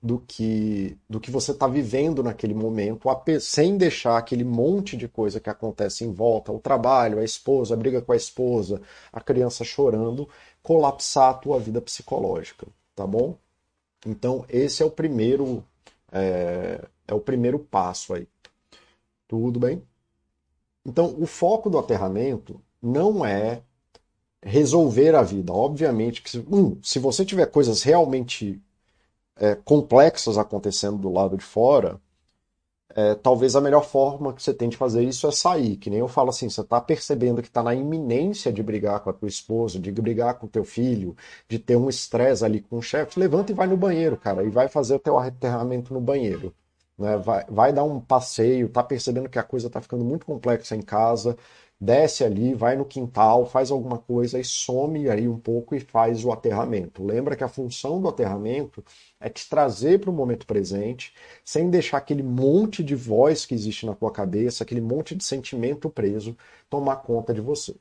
[0.02, 3.08] do que do que você está vivendo naquele momento,
[3.40, 7.76] sem deixar aquele monte de coisa que acontece em volta, o trabalho, a esposa, a
[7.76, 8.80] briga com a esposa,
[9.12, 10.28] a criança chorando,
[10.62, 13.36] colapsar a tua vida psicológica, tá bom?
[14.06, 15.62] Então esse é o primeiro
[16.10, 18.26] é, é o primeiro passo aí.
[19.28, 19.82] Tudo bem?
[20.84, 23.62] Então o foco do aterramento não é
[24.42, 25.52] resolver a vida.
[25.52, 28.60] Obviamente que, um, se você tiver coisas realmente
[29.40, 32.00] é, complexas acontecendo do lado de fora,
[32.94, 35.76] é, talvez a melhor forma que você tem de fazer isso é sair.
[35.76, 39.10] Que nem eu falo assim, você está percebendo que está na iminência de brigar com
[39.10, 41.16] a tua esposa, de brigar com o teu filho,
[41.48, 44.50] de ter um estresse ali com o chefe, levanta e vai no banheiro, cara, e
[44.50, 46.54] vai fazer o teu aterramento no banheiro.
[46.98, 47.16] Né?
[47.18, 50.82] Vai, vai dar um passeio, tá percebendo que a coisa está ficando muito complexa em
[50.82, 51.36] casa,
[51.80, 56.24] desce ali, vai no quintal, faz alguma coisa e some aí um pouco e faz
[56.24, 57.04] o aterramento.
[57.04, 58.84] Lembra que a função do aterramento
[59.18, 61.14] é te trazer para o momento presente,
[61.44, 65.88] sem deixar aquele monte de voz que existe na tua cabeça, aquele monte de sentimento
[65.90, 66.36] preso,
[66.68, 67.74] tomar conta de você.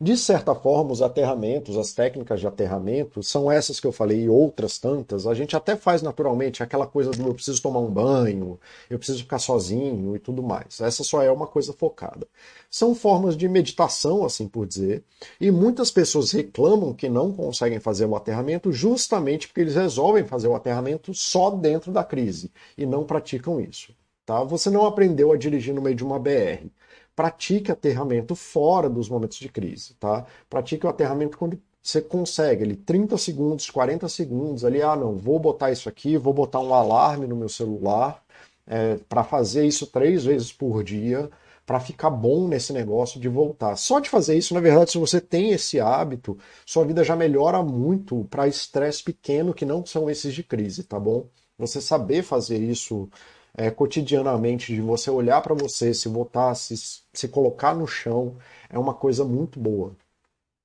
[0.00, 4.28] De certa forma, os aterramentos, as técnicas de aterramento, são essas que eu falei e
[4.28, 5.26] outras tantas.
[5.26, 8.58] A gente até faz naturalmente aquela coisa do eu preciso tomar um banho,
[8.90, 10.80] eu preciso ficar sozinho e tudo mais.
[10.80, 12.26] Essa só é uma coisa focada.
[12.68, 15.04] São formas de meditação, assim por dizer,
[15.40, 20.48] e muitas pessoas reclamam que não conseguem fazer o aterramento justamente porque eles resolvem fazer
[20.48, 23.94] o aterramento só dentro da crise e não praticam isso.
[24.26, 24.42] Tá?
[24.42, 26.66] Você não aprendeu a dirigir no meio de uma BR
[27.14, 30.26] pratique aterramento fora dos momentos de crise, tá?
[30.48, 35.38] Pratique o aterramento quando você consegue ali 30 segundos, 40 segundos ali, ah não, vou
[35.38, 38.24] botar isso aqui, vou botar um alarme no meu celular
[38.66, 41.30] é, para fazer isso três vezes por dia,
[41.66, 43.76] para ficar bom nesse negócio de voltar.
[43.76, 47.62] Só de fazer isso, na verdade, se você tem esse hábito, sua vida já melhora
[47.62, 51.26] muito para estresse pequeno que não são esses de crise, tá bom?
[51.58, 53.08] Você saber fazer isso
[53.56, 56.74] é, cotidianamente, de você olhar para você, se voltar, se,
[57.12, 58.36] se colocar no chão,
[58.68, 59.96] é uma coisa muito boa.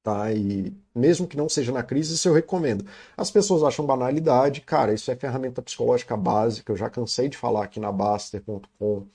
[0.04, 0.32] Tá?
[0.32, 2.86] E mesmo que não seja na crise, isso eu recomendo.
[3.18, 7.66] As pessoas acham banalidade, cara, isso é ferramenta psicológica básica, eu já cansei de falar
[7.66, 9.08] aqui na Baster.com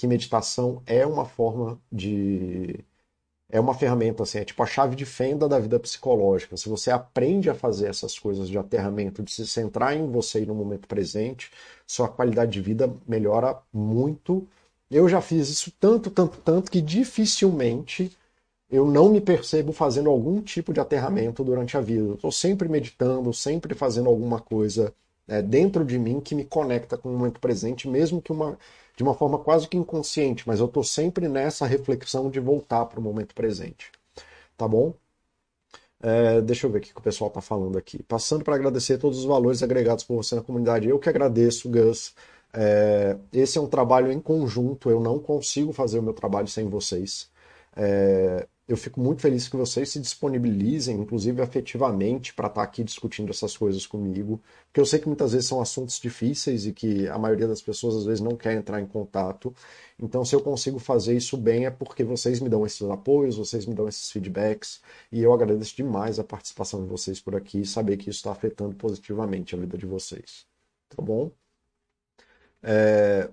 [0.00, 2.82] que meditação é uma forma de
[3.52, 6.56] é uma ferramenta, assim, é tipo a chave de fenda da vida psicológica.
[6.56, 10.46] Se você aprende a fazer essas coisas de aterramento, de se centrar em você e
[10.46, 11.50] no momento presente,
[11.86, 14.46] sua qualidade de vida melhora muito.
[14.90, 18.16] Eu já fiz isso tanto, tanto, tanto que dificilmente
[18.70, 22.14] eu não me percebo fazendo algum tipo de aterramento durante a vida.
[22.14, 24.94] Estou sempre meditando, sempre fazendo alguma coisa
[25.26, 28.58] é, dentro de mim que me conecta com o momento presente, mesmo que uma
[28.96, 33.00] de uma forma quase que inconsciente, mas eu estou sempre nessa reflexão de voltar para
[33.00, 33.90] o momento presente.
[34.56, 34.94] Tá bom?
[36.02, 38.02] É, deixa eu ver o que o pessoal está falando aqui.
[38.02, 40.88] Passando para agradecer todos os valores agregados por você na comunidade.
[40.88, 42.14] Eu que agradeço, Gus.
[42.52, 44.90] É, esse é um trabalho em conjunto.
[44.90, 47.30] Eu não consigo fazer o meu trabalho sem vocês.
[47.76, 52.84] É, eu fico muito feliz que vocês se disponibilizem, inclusive afetivamente, para estar tá aqui
[52.84, 57.08] discutindo essas coisas comigo, porque eu sei que muitas vezes são assuntos difíceis e que
[57.08, 59.52] a maioria das pessoas às vezes não quer entrar em contato.
[59.98, 63.66] Então, se eu consigo fazer isso bem, é porque vocês me dão esses apoios, vocês
[63.66, 64.80] me dão esses feedbacks,
[65.10, 68.30] e eu agradeço demais a participação de vocês por aqui e saber que isso está
[68.30, 70.46] afetando positivamente a vida de vocês.
[70.88, 71.32] Tá bom?
[72.62, 73.30] É,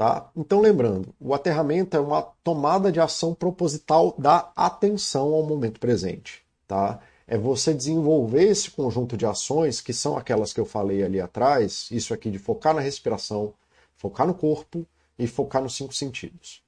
[0.00, 0.30] Tá?
[0.34, 6.42] Então, lembrando, o aterramento é uma tomada de ação proposital da atenção ao momento presente.
[6.66, 7.00] Tá?
[7.26, 11.86] É você desenvolver esse conjunto de ações, que são aquelas que eu falei ali atrás,
[11.90, 13.52] isso aqui de focar na respiração,
[13.94, 14.86] focar no corpo
[15.18, 16.62] e focar nos cinco sentidos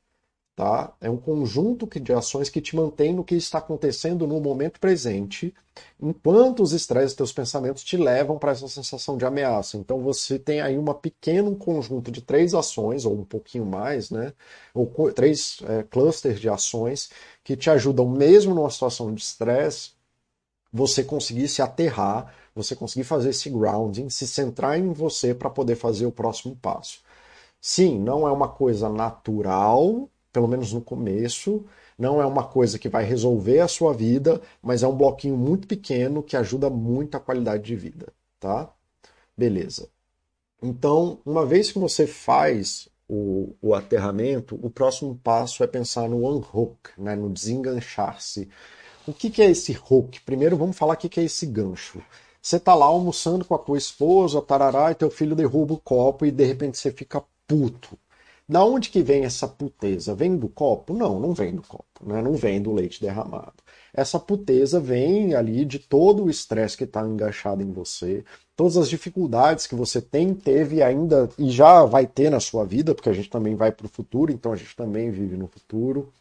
[0.54, 0.92] tá?
[1.00, 5.54] É um conjunto de ações que te mantém no que está acontecendo no momento presente,
[6.00, 9.76] enquanto os estresses teus pensamentos te levam para essa sensação de ameaça.
[9.78, 14.32] Então você tem aí um pequeno conjunto de três ações, ou um pouquinho mais, né?
[14.74, 17.10] Ou três é, clusters de ações
[17.42, 19.92] que te ajudam, mesmo numa situação de estresse,
[20.72, 25.76] você conseguir se aterrar, você conseguir fazer esse grounding, se centrar em você para poder
[25.76, 27.00] fazer o próximo passo.
[27.60, 31.64] Sim, não é uma coisa natural, pelo menos no começo.
[31.98, 35.68] Não é uma coisa que vai resolver a sua vida, mas é um bloquinho muito
[35.68, 38.72] pequeno que ajuda muito a qualidade de vida, tá?
[39.36, 39.88] Beleza.
[40.62, 46.26] Então, uma vez que você faz o, o aterramento, o próximo passo é pensar no
[46.26, 48.48] unhook, né, no desenganchar-se.
[49.06, 50.20] O que, que é esse hook?
[50.22, 52.00] Primeiro vamos falar o que, que é esse gancho.
[52.40, 56.24] Você tá lá almoçando com a tua esposa, tarará, e teu filho derruba o copo
[56.24, 57.98] e de repente você fica puto.
[58.48, 60.14] Da onde que vem essa puteza?
[60.14, 60.92] Vem do copo?
[60.92, 62.20] Não, não vem do copo, né?
[62.20, 63.54] não vem do leite derramado.
[63.94, 68.24] Essa puteza vem ali de todo o estresse que está engaixado em você,
[68.56, 72.94] todas as dificuldades que você tem, teve ainda e já vai ter na sua vida,
[72.94, 76.12] porque a gente também vai para o futuro, então a gente também vive no futuro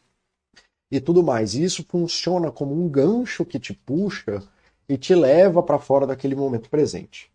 [0.91, 1.55] e tudo mais.
[1.55, 4.43] E isso funciona como um gancho que te puxa
[4.87, 7.31] e te leva para fora daquele momento presente.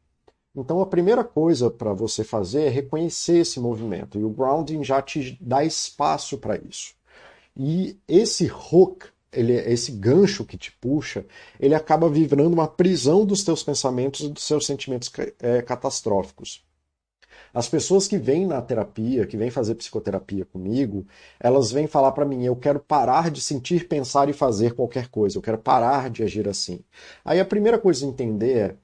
[0.57, 5.03] Então a primeira coisa para você fazer é reconhecer esse movimento, e o grounding já
[5.03, 6.95] te dá espaço para isso.
[7.57, 11.25] E esse hook ele, esse gancho que te puxa,
[11.61, 16.65] ele acaba virando uma prisão dos teus pensamentos e dos seus sentimentos é, catastróficos.
[17.53, 21.07] As pessoas que vêm na terapia, que vêm fazer psicoterapia comigo,
[21.39, 25.37] elas vêm falar para mim: eu quero parar de sentir, pensar e fazer qualquer coisa,
[25.37, 26.81] eu quero parar de agir assim.
[27.25, 28.77] Aí a primeira coisa a entender é: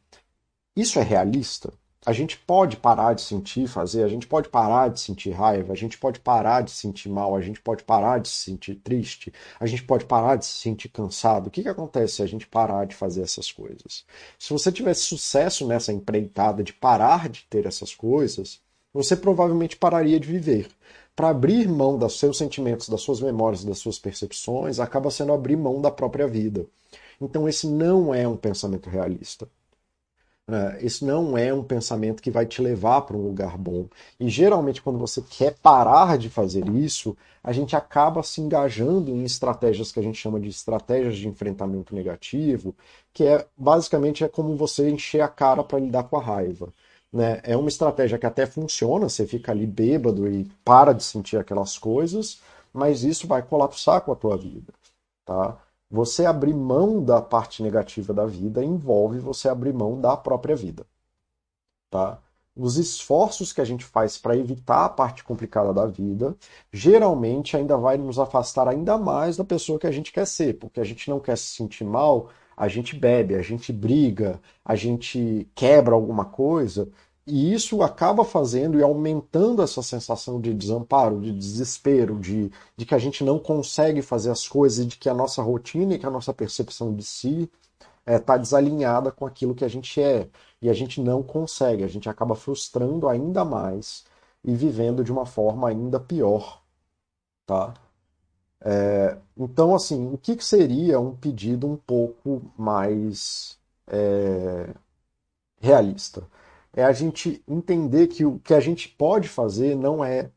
[0.76, 1.72] isso é realista?
[2.04, 5.76] a gente pode parar de sentir, fazer, a gente pode parar de sentir raiva, a
[5.76, 9.66] gente pode parar de sentir mal, a gente pode parar de se sentir triste, a
[9.66, 11.46] gente pode parar de se sentir cansado.
[11.46, 14.04] O que, que acontece se a gente parar de fazer essas coisas?
[14.36, 18.60] Se você tivesse sucesso nessa empreitada de parar de ter essas coisas,
[18.92, 20.68] você provavelmente pararia de viver.
[21.14, 25.56] Para abrir mão dos seus sentimentos, das suas memórias, das suas percepções, acaba sendo abrir
[25.56, 26.66] mão da própria vida.
[27.20, 29.46] Então, esse não é um pensamento realista.
[30.52, 33.86] É, isso não é um pensamento que vai te levar para um lugar bom.
[34.20, 39.24] E geralmente, quando você quer parar de fazer isso, a gente acaba se engajando em
[39.24, 42.74] estratégias que a gente chama de estratégias de enfrentamento negativo,
[43.14, 46.68] que é basicamente é como você encher a cara para lidar com a raiva.
[47.10, 47.40] Né?
[47.44, 51.78] É uma estratégia que até funciona, você fica ali bêbado e para de sentir aquelas
[51.78, 52.40] coisas,
[52.72, 54.72] mas isso vai colapsar com a tua vida.
[55.24, 55.58] Tá?
[55.92, 60.86] Você abrir mão da parte negativa da vida envolve você abrir mão da própria vida.
[61.90, 62.18] Tá?
[62.56, 66.34] Os esforços que a gente faz para evitar a parte complicada da vida,
[66.72, 70.80] geralmente ainda vai nos afastar ainda mais da pessoa que a gente quer ser, porque
[70.80, 75.46] a gente não quer se sentir mal, a gente bebe, a gente briga, a gente
[75.54, 76.88] quebra alguma coisa,
[77.26, 82.94] e isso acaba fazendo e aumentando essa sensação de desamparo, de desespero, de, de que
[82.94, 86.10] a gente não consegue fazer as coisas, de que a nossa rotina e que a
[86.10, 87.50] nossa percepção de si
[88.00, 90.28] está é, tá desalinhada com aquilo que a gente é.
[90.60, 94.04] E a gente não consegue, a gente acaba frustrando ainda mais
[94.44, 96.62] e vivendo de uma forma ainda pior.
[97.46, 97.74] Tá?
[98.60, 103.58] É, então, assim, o que, que, seria um pedido um pouco mais
[103.88, 104.74] é,
[105.60, 106.24] realista?
[106.72, 110.30] É a gente entender que o que a gente pode fazer não é,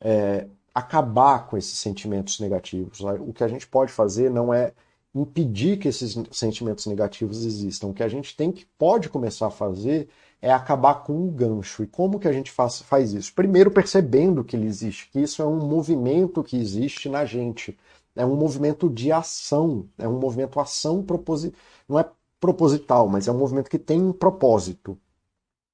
[0.00, 3.00] é acabar com esses sentimentos negativos.
[3.00, 3.12] Né?
[3.20, 4.72] O que a gente pode fazer não é
[5.14, 7.88] impedir que esses sentimentos negativos existam.
[7.88, 10.08] O que a gente tem que pode começar a fazer
[10.40, 11.82] é acabar com um gancho.
[11.82, 13.32] E como que a gente faz, faz isso?
[13.34, 17.78] Primeiro percebendo que ele existe, que isso é um movimento que existe na gente.
[18.16, 21.58] É um movimento de ação, é um movimento ação proposital.
[21.88, 22.08] Não é
[22.40, 24.98] proposital, mas é um movimento que tem um propósito,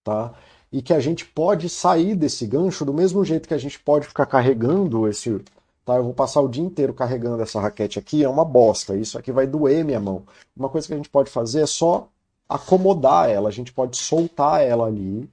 [0.05, 0.35] tá?
[0.73, 4.07] E que a gente pode sair desse gancho do mesmo jeito que a gente pode
[4.07, 5.41] ficar carregando esse,
[5.85, 5.97] tá?
[5.97, 8.97] Eu vou passar o dia inteiro carregando essa raquete aqui, é uma bosta.
[8.97, 10.25] Isso aqui vai doer minha mão.
[10.57, 12.09] Uma coisa que a gente pode fazer é só
[12.49, 15.29] acomodar ela, a gente pode soltar ela ali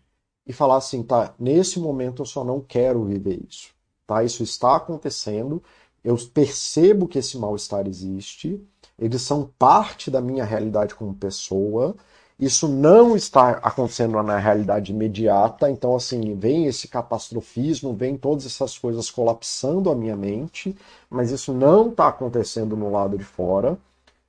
[0.45, 3.69] e falar assim, tá, nesse momento eu só não quero viver isso,
[4.05, 4.23] tá?
[4.23, 5.61] Isso está acontecendo,
[6.03, 8.61] eu percebo que esse mal-estar existe,
[8.99, 11.95] eles são parte da minha realidade como pessoa.
[12.39, 18.77] Isso não está acontecendo na realidade imediata, então assim, vem esse catastrofismo, vem todas essas
[18.77, 20.75] coisas colapsando a minha mente,
[21.09, 23.77] mas isso não está acontecendo no lado de fora,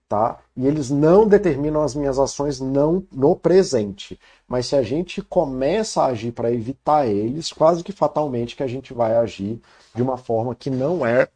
[0.09, 0.39] tá?
[0.57, 4.19] E eles não determinam as minhas ações não no presente.
[4.47, 8.67] Mas se a gente começa a agir para evitar eles, quase que fatalmente que a
[8.67, 9.61] gente vai agir
[9.95, 11.29] de uma forma que não é,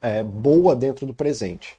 [0.00, 1.78] é boa dentro do presente.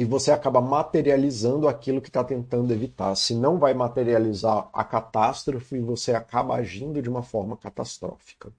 [0.00, 3.14] e você acaba materializando aquilo que está tentando evitar.
[3.14, 8.50] Se não vai materializar a catástrofe, você acaba agindo de uma forma catastrófica.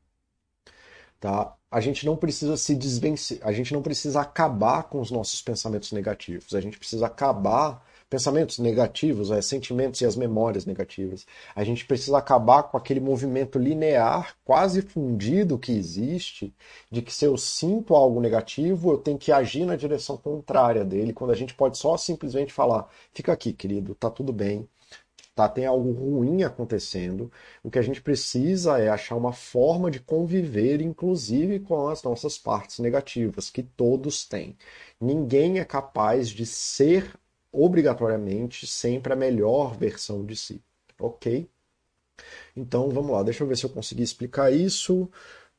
[1.20, 1.56] Tá?
[1.72, 5.92] A gente não precisa se desvencer, a gente não precisa acabar com os nossos pensamentos
[5.92, 11.26] negativos, a gente precisa acabar pensamentos negativos, é, sentimentos e as memórias negativas.
[11.56, 16.54] A gente precisa acabar com aquele movimento linear, quase fundido que existe,
[16.92, 21.14] de que se eu sinto algo negativo, eu tenho que agir na direção contrária dele,
[21.14, 24.68] quando a gente pode só simplesmente falar: fica aqui, querido, tá tudo bem.
[25.34, 27.32] Tá, tem algo ruim acontecendo.
[27.64, 32.38] O que a gente precisa é achar uma forma de conviver, inclusive com as nossas
[32.38, 34.58] partes negativas, que todos têm.
[35.00, 37.18] Ninguém é capaz de ser
[37.52, 40.62] obrigatoriamente sempre a melhor versão de si.
[41.00, 41.50] Ok?
[42.56, 45.10] Então vamos lá, deixa eu ver se eu consegui explicar isso.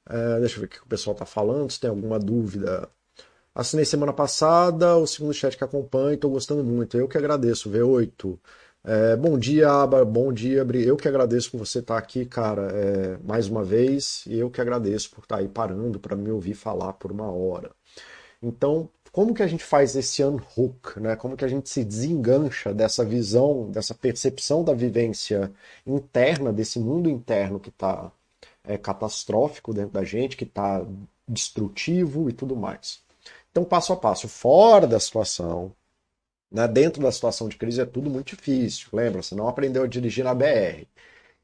[0.09, 2.89] Uh, deixa eu ver o que o pessoal está falando, se tem alguma dúvida.
[3.55, 6.97] Assinei semana passada, o segundo chat que acompanha, estou gostando muito.
[6.97, 8.39] Eu que agradeço, V8.
[8.85, 12.63] É, bom dia, Aba, bom dia, Eu que agradeço por você estar tá aqui, cara,
[12.73, 14.25] é, mais uma vez.
[14.27, 17.31] E eu que agradeço por estar tá aí parando para me ouvir falar por uma
[17.31, 17.71] hora.
[18.43, 21.15] Então, como que a gente faz esse unhook, né?
[21.17, 25.53] Como que a gente se desengancha dessa visão, dessa percepção da vivência
[25.87, 28.11] interna, desse mundo interno que está
[28.65, 30.85] é, catastrófico dentro da gente, que está
[31.29, 33.01] destrutivo e tudo mais.
[33.51, 35.73] Então, passo a passo, fora da situação,
[36.51, 38.89] né, dentro da situação de crise é tudo muito difícil.
[38.93, 40.87] Lembra, você não aprendeu a dirigir na BR.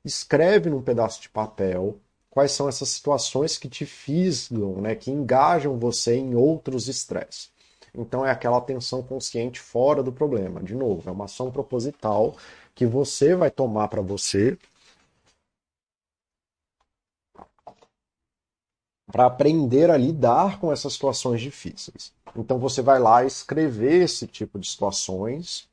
[0.04, 1.98] Escreve num pedaço de papel
[2.30, 7.50] quais são essas situações que te fisgam, né, que engajam você em outros estresses.
[7.98, 10.62] Então é aquela atenção consciente fora do problema.
[10.62, 12.36] De novo, é uma ação proposital
[12.74, 14.56] que você vai tomar para você
[19.10, 22.12] para aprender a lidar com essas situações difíceis.
[22.36, 25.67] Então você vai lá escrever esse tipo de situações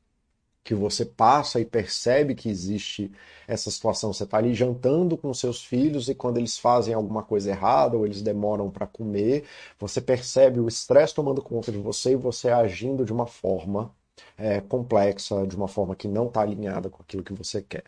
[0.66, 3.12] que você passa e percebe que existe
[3.46, 4.12] essa situação.
[4.12, 8.04] Você está ali jantando com seus filhos e quando eles fazem alguma coisa errada ou
[8.04, 9.44] eles demoram para comer,
[9.78, 13.94] você percebe o estresse tomando conta de você e você agindo de uma forma
[14.36, 17.84] é, complexa, de uma forma que não está alinhada com aquilo que você quer.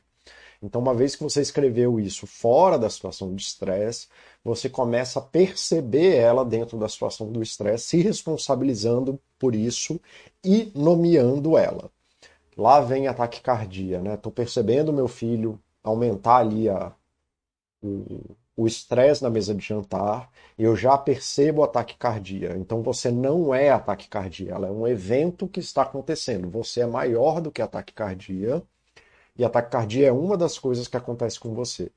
[0.62, 4.06] Então, uma vez que você escreveu isso fora da situação de estresse,
[4.44, 10.00] você começa a perceber ela dentro da situação do estresse, se responsabilizando por isso
[10.44, 11.90] e nomeando ela.
[12.58, 14.14] Lá vem a taquicardia, né?
[14.14, 16.92] Estou percebendo meu filho aumentar ali a,
[18.56, 22.56] o estresse na mesa de jantar, eu já percebo a taquicardia.
[22.56, 26.50] Então você não é a taquicardia, ela é um evento que está acontecendo.
[26.50, 28.62] Você é maior do que a taquicardia
[29.36, 31.92] e a taquicardia é uma das coisas que acontece com você.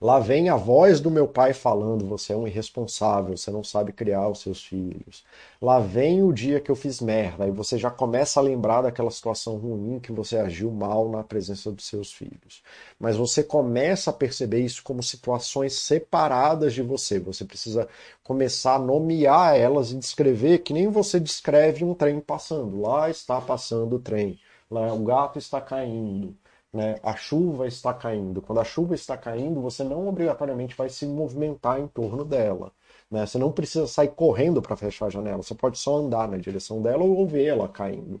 [0.00, 3.92] Lá vem a voz do meu pai falando: você é um irresponsável, você não sabe
[3.92, 5.24] criar os seus filhos.
[5.60, 9.10] Lá vem o dia que eu fiz merda, aí você já começa a lembrar daquela
[9.10, 12.62] situação ruim que você agiu mal na presença dos seus filhos.
[12.98, 17.18] Mas você começa a perceber isso como situações separadas de você.
[17.20, 17.88] Você precisa
[18.22, 22.80] começar a nomear elas e descrever que nem você descreve um trem passando.
[22.80, 24.38] Lá está passando o trem.
[24.70, 26.34] Lá o gato está caindo
[26.76, 26.96] né?
[27.02, 28.42] A chuva está caindo.
[28.42, 32.70] Quando a chuva está caindo, você não obrigatoriamente vai se movimentar em torno dela.
[33.10, 33.24] Né?
[33.26, 35.42] Você não precisa sair correndo para fechar a janela.
[35.42, 38.20] Você pode só andar na direção dela ou ver ela caindo.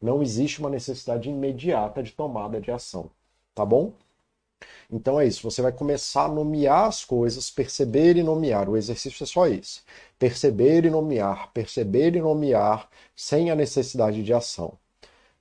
[0.00, 3.08] Não existe uma necessidade imediata de tomada de ação.
[3.54, 3.92] Tá bom?
[4.90, 5.48] Então é isso.
[5.48, 8.68] Você vai começar a nomear as coisas, perceber e nomear.
[8.68, 9.80] O exercício é só esse:
[10.18, 14.76] perceber e nomear, perceber e nomear, sem a necessidade de ação.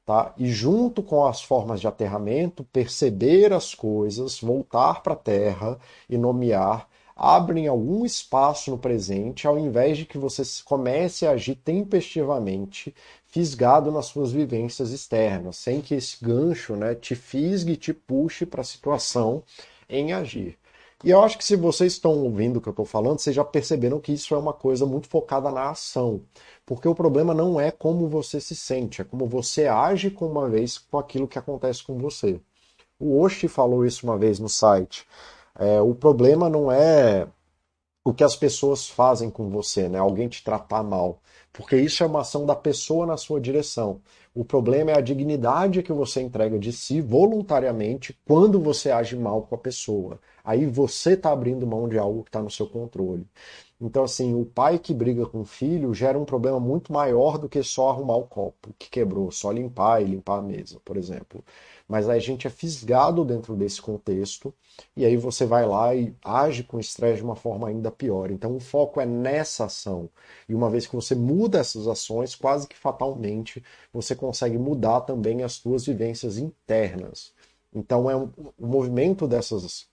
[0.06, 0.34] Tá?
[0.38, 5.80] E junto com as formas de aterramento, perceber as coisas, voltar para a Terra
[6.10, 11.56] e nomear, abrem algum espaço no presente, ao invés de que você comece a agir
[11.56, 12.96] tempestivamente,
[13.28, 18.46] fisgado nas suas vivências externas, sem que esse gancho né, te fisgue e te puxe
[18.46, 19.44] para a situação
[19.88, 20.58] em agir.
[21.04, 23.44] E eu acho que se vocês estão ouvindo o que eu estou falando, vocês já
[23.44, 26.22] perceberam que isso é uma coisa muito focada na ação.
[26.66, 30.48] Porque o problema não é como você se sente, é como você age com uma
[30.48, 32.40] vez com aquilo que acontece com você.
[33.00, 35.08] O Oshi falou isso uma vez no site.
[35.58, 37.28] É, o problema não é
[38.04, 39.98] o que as pessoas fazem com você, né?
[40.00, 41.20] Alguém te tratar mal.
[41.54, 44.02] Porque isso é uma ação da pessoa na sua direção.
[44.34, 49.42] O problema é a dignidade que você entrega de si voluntariamente quando você age mal
[49.44, 50.20] com a pessoa.
[50.44, 53.26] Aí você está abrindo mão de algo que está no seu controle.
[53.80, 57.50] Então, assim, o pai que briga com o filho gera um problema muito maior do
[57.50, 61.44] que só arrumar o copo que quebrou, só limpar e limpar a mesa, por exemplo.
[61.88, 64.54] Mas aí a gente é fisgado dentro desse contexto
[64.96, 68.30] e aí você vai lá e age com estresse de uma forma ainda pior.
[68.30, 70.10] Então, o foco é nessa ação.
[70.48, 75.44] E uma vez que você muda essas ações, quase que fatalmente, você consegue mudar também
[75.44, 77.34] as suas vivências internas.
[77.74, 78.30] Então, é um,
[78.60, 79.88] o movimento dessas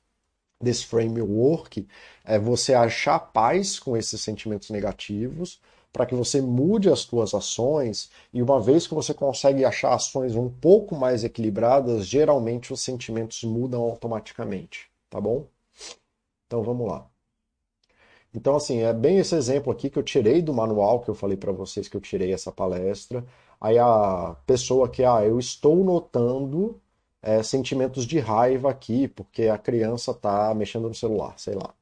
[0.60, 1.86] desse framework
[2.24, 5.60] é você achar paz com esses sentimentos negativos
[5.92, 10.34] para que você mude as suas ações e uma vez que você consegue achar ações
[10.34, 15.46] um pouco mais equilibradas, geralmente os sentimentos mudam automaticamente, tá bom?
[16.46, 17.06] Então vamos lá.
[18.34, 21.36] Então assim, é bem esse exemplo aqui que eu tirei do manual que eu falei
[21.36, 23.24] para vocês que eu tirei essa palestra.
[23.60, 26.80] Aí a pessoa que ah, eu estou notando
[27.28, 31.74] é, sentimentos de raiva aqui, porque a criança está mexendo no celular, sei lá.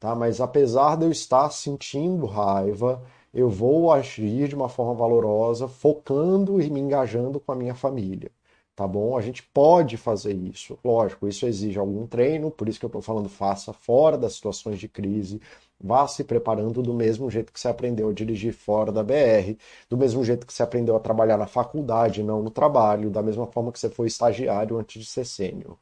[0.00, 0.16] Tá?
[0.16, 3.00] Mas apesar de eu estar sentindo raiva,
[3.32, 8.32] eu vou agir de uma forma valorosa, focando e me engajando com a minha família.
[8.74, 9.16] Tá bom?
[9.16, 10.76] A gente pode fazer isso.
[10.84, 14.80] Lógico, isso exige algum treino, por isso que eu estou falando faça fora das situações
[14.80, 15.40] de crise,
[15.80, 19.56] Vá se preparando do mesmo jeito que você aprendeu a dirigir fora da BR,
[19.88, 23.46] do mesmo jeito que você aprendeu a trabalhar na faculdade, não no trabalho, da mesma
[23.46, 25.76] forma que você foi estagiário antes de ser sênior.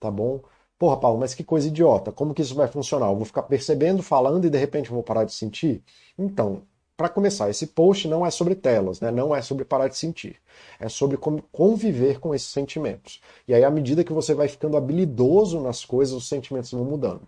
[0.00, 0.42] Tá bom?
[0.78, 2.10] Porra, Paulo, mas que coisa idiota.
[2.12, 3.08] Como que isso vai funcionar?
[3.08, 5.82] Eu vou ficar percebendo, falando e de repente eu vou parar de sentir?
[6.18, 6.62] Então,
[6.96, 9.10] para começar, esse post não é sobre telas, né?
[9.10, 10.36] não é sobre parar de sentir.
[10.80, 13.20] É sobre como conviver com esses sentimentos.
[13.46, 17.26] E aí, à medida que você vai ficando habilidoso nas coisas, os sentimentos vão mudando.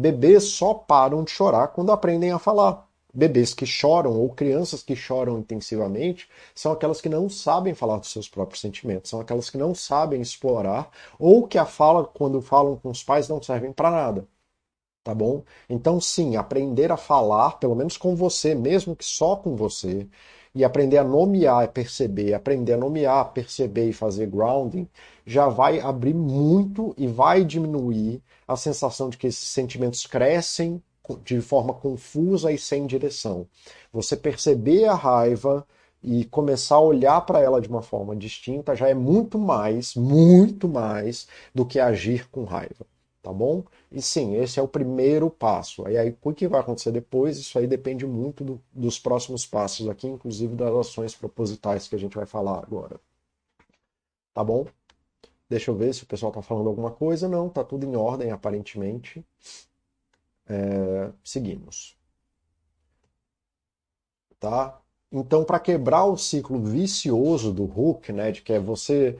[0.00, 2.88] Bebês só param de chorar quando aprendem a falar.
[3.12, 8.12] Bebês que choram ou crianças que choram intensivamente são aquelas que não sabem falar dos
[8.12, 10.88] seus próprios sentimentos, são aquelas que não sabem explorar
[11.18, 14.28] ou que a fala, quando falam com os pais, não servem para nada.
[15.02, 15.42] Tá bom?
[15.68, 20.06] Então, sim, aprender a falar, pelo menos com você, mesmo que só com você,
[20.54, 24.88] e aprender a nomear e perceber, aprender a nomear, perceber e fazer grounding,
[25.26, 30.82] já vai abrir muito e vai diminuir a sensação de que esses sentimentos crescem
[31.24, 33.46] de forma confusa e sem direção.
[33.92, 35.66] Você perceber a raiva
[36.02, 40.68] e começar a olhar para ela de uma forma distinta já é muito mais, muito
[40.68, 42.86] mais do que agir com raiva,
[43.22, 43.64] tá bom?
[43.90, 45.86] E sim, esse é o primeiro passo.
[45.86, 49.88] Aí, aí o que vai acontecer depois, isso aí depende muito do, dos próximos passos
[49.88, 53.00] aqui, inclusive das ações propositais que a gente vai falar agora.
[54.32, 54.66] Tá bom?
[55.48, 57.28] Deixa eu ver se o pessoal está falando alguma coisa.
[57.28, 59.24] Não, tá tudo em ordem, aparentemente.
[60.46, 61.96] É, seguimos.
[64.38, 64.80] Tá?
[65.10, 69.18] Então, para quebrar o ciclo vicioso do Hulk, né, de que é você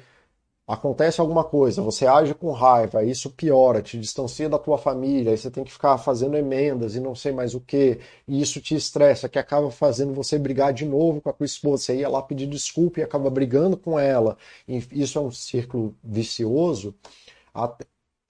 [0.69, 5.39] acontece alguma coisa, você age com raiva, isso piora, te distancia da tua família, aí
[5.39, 7.99] você tem que ficar fazendo emendas e não sei mais o que,
[8.29, 11.85] e isso te estressa, que acaba fazendo você brigar de novo com a tua esposa,
[11.85, 14.37] você ia lá pedir desculpa e acaba brigando com ela,
[14.69, 16.95] e isso é um círculo vicioso,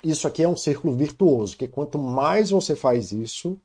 [0.04, 3.60] isso aqui é um círculo virtuoso, que quanto mais você faz isso,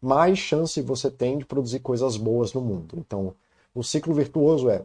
[0.00, 2.96] mais chance você tem de produzir coisas boas no mundo.
[2.98, 3.34] Então,
[3.74, 4.82] o ciclo virtuoso é,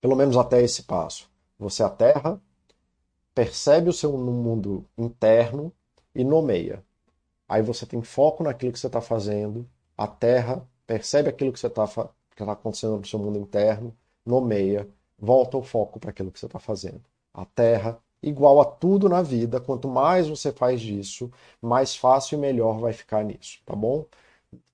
[0.00, 1.28] pelo menos até esse passo,
[1.58, 2.40] você aterra,
[3.36, 5.70] percebe o seu mundo interno
[6.14, 6.82] e nomeia.
[7.46, 12.10] Aí você tem foco naquilo que você está fazendo, aterra, percebe aquilo que está tá
[12.50, 17.02] acontecendo no seu mundo interno, nomeia, volta o foco para aquilo que você está fazendo.
[17.34, 21.30] Aterra, igual a tudo na vida, quanto mais você faz disso,
[21.60, 24.06] mais fácil e melhor vai ficar nisso, tá bom?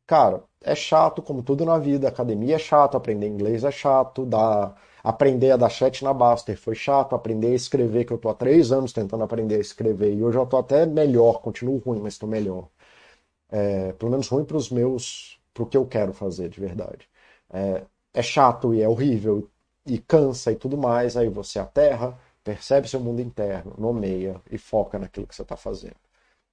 [0.06, 4.76] Cara, é chato, como tudo na vida, academia é chato, aprender inglês é chato, dar,
[5.02, 8.34] aprender a dar chat na Baster foi chato, aprender a escrever, que eu tô há
[8.34, 12.14] três anos tentando aprender a escrever, e hoje eu tô até melhor, continuo ruim, mas
[12.14, 12.68] estou melhor.
[13.50, 17.08] É, pelo menos ruim para os meus, para o que eu quero fazer de verdade.
[17.50, 17.84] É,
[18.14, 19.48] é chato e é horrível,
[19.86, 24.98] e cansa e tudo mais, aí você aterra, percebe seu mundo interno, nomeia e foca
[24.98, 25.96] naquilo que você está fazendo,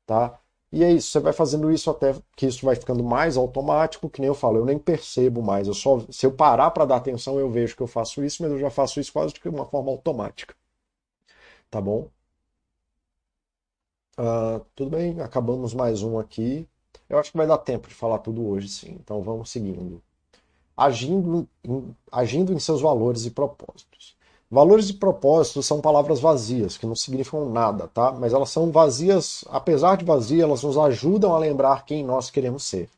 [0.05, 0.39] tá?
[0.71, 4.19] E é isso, você vai fazendo isso até que isso vai ficando mais automático, que
[4.21, 7.39] nem eu falo, eu nem percebo mais, eu só se eu parar para dar atenção
[7.39, 9.91] eu vejo que eu faço isso, mas eu já faço isso quase de uma forma
[9.91, 10.55] automática,
[11.69, 12.09] tá bom?
[14.17, 16.67] Uh, tudo bem, acabamos mais um aqui.
[17.07, 18.91] Eu acho que vai dar tempo de falar tudo hoje, sim.
[18.99, 20.01] Então vamos seguindo.
[20.77, 24.17] Agindo em, agindo em seus valores e propósitos.
[24.51, 28.11] Valores e propósitos são palavras vazias, que não significam nada, tá?
[28.11, 32.63] Mas elas são vazias, apesar de vazias, elas nos ajudam a lembrar quem nós queremos
[32.63, 32.89] ser.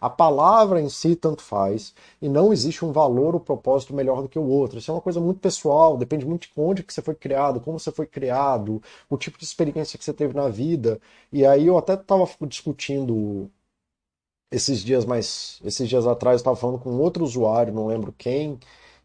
[0.00, 4.28] A palavra em si tanto faz, e não existe um valor ou propósito melhor do
[4.28, 4.78] que o outro.
[4.78, 7.78] Isso é uma coisa muito pessoal, depende muito de onde que você foi criado, como
[7.78, 8.80] você foi criado,
[9.10, 11.00] o tipo de experiência que você teve na vida.
[11.32, 13.50] E aí eu até estava discutindo
[14.50, 18.58] esses dias mais, esses dias atrás, estava falando com outro usuário, não lembro quem,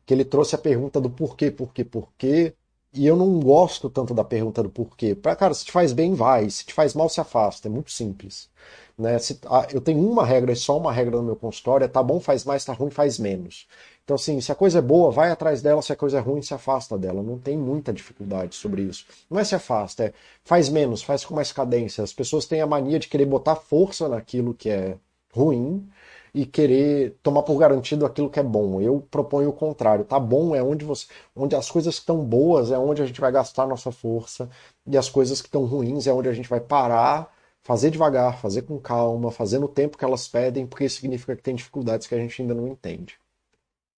[0.06, 2.53] que ele trouxe a pergunta do porquê, porquê, porquê,
[2.95, 5.14] e eu não gosto tanto da pergunta do porquê.
[5.14, 6.49] Pra, cara, se te faz bem, vai.
[6.49, 7.68] Se te faz mal, se afasta.
[7.68, 8.49] É muito simples.
[8.97, 9.20] Né?
[9.20, 12.01] Se, ah, eu tenho uma regra e só uma regra no meu consultório: é tá
[12.01, 13.68] bom, faz mais, tá ruim, faz menos.
[14.03, 16.41] Então, assim, se a coisa é boa, vai atrás dela, se a coisa é ruim,
[16.41, 17.22] se afasta dela.
[17.22, 19.06] Não tem muita dificuldade sobre isso.
[19.30, 22.03] Não é se afasta, é faz menos, faz com mais cadência.
[22.03, 24.95] As pessoas têm a mania de querer botar força naquilo que é
[25.34, 25.86] ruim
[26.36, 28.82] e querer tomar por garantido aquilo que é bom.
[28.82, 30.04] Eu proponho o contrário.
[30.04, 33.22] Tá bom é onde você, onde as coisas que estão boas é onde a gente
[33.22, 34.50] vai gastar nossa força
[34.86, 37.34] e as coisas que estão ruins é onde a gente vai parar,
[37.64, 41.42] fazer devagar, fazer com calma, fazer no tempo que elas pedem, porque isso significa que
[41.42, 43.18] tem dificuldades que a gente ainda não entende.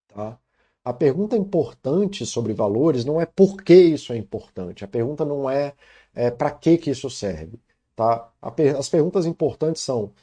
[0.08, 0.38] Tá?
[0.86, 4.86] A pergunta importante sobre valores não é por que isso é importante.
[4.86, 5.74] A pergunta não é,
[6.14, 7.60] é para que que isso serve.
[7.96, 8.30] Tá?
[8.78, 10.14] As perguntas importantes são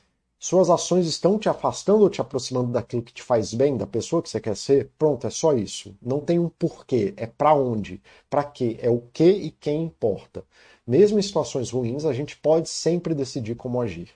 [0.45, 4.23] suas ações estão te afastando ou te aproximando daquilo que te faz bem, da pessoa
[4.23, 4.91] que você quer ser?
[4.99, 5.97] Pronto, é só isso.
[6.03, 10.45] Não tem um porquê, é para onde, para quê, é o que e quem importa.
[10.87, 14.11] Mesmo em situações ruins, a gente pode sempre decidir como agir.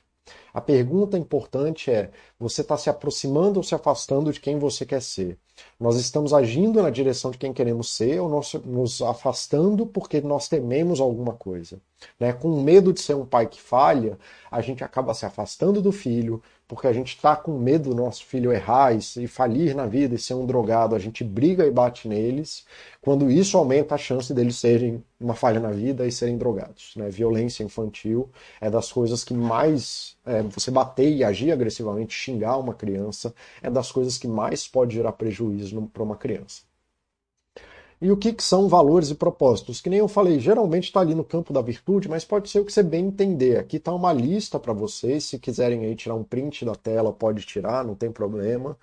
[0.53, 5.01] A pergunta importante é: você está se aproximando ou se afastando de quem você quer
[5.01, 5.39] ser?
[5.79, 10.49] Nós estamos agindo na direção de quem queremos ser ou nós nos afastando porque nós
[10.49, 11.81] tememos alguma coisa?
[12.19, 12.33] Né?
[12.33, 14.19] Com medo de ser um pai que falha,
[14.51, 18.27] a gente acaba se afastando do filho, porque a gente está com medo do nosso
[18.27, 22.07] filho errar e, falir na vida e ser um drogado, a gente briga e bate
[22.07, 22.67] neles,
[23.01, 26.95] quando isso aumenta a chance deles serem uma falha na vida e serem drogados.
[26.95, 27.09] Né?
[27.09, 28.29] Violência infantil
[28.61, 30.17] é das coisas que mais.
[30.27, 34.95] É, você bater e agir agressivamente, xingar uma criança, é das coisas que mais pode
[34.95, 36.68] gerar prejuízo para uma criança.
[38.01, 39.81] E o que, que, são valores e propósitos?
[39.81, 42.65] Que nem eu falei, geralmente está ali no campo da virtude, mas pode ser o
[42.65, 43.59] que você bem entender.
[43.59, 45.25] Aqui está uma lista para vocês.
[45.25, 48.79] Se quiserem aí tirar um print da tela, pode tirar, não tem problema.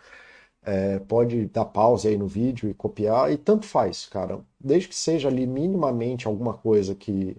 [0.63, 4.39] É, pode dar pausa aí no vídeo e copiar, e tanto faz, cara.
[4.59, 7.38] Desde que seja ali minimamente alguma coisa que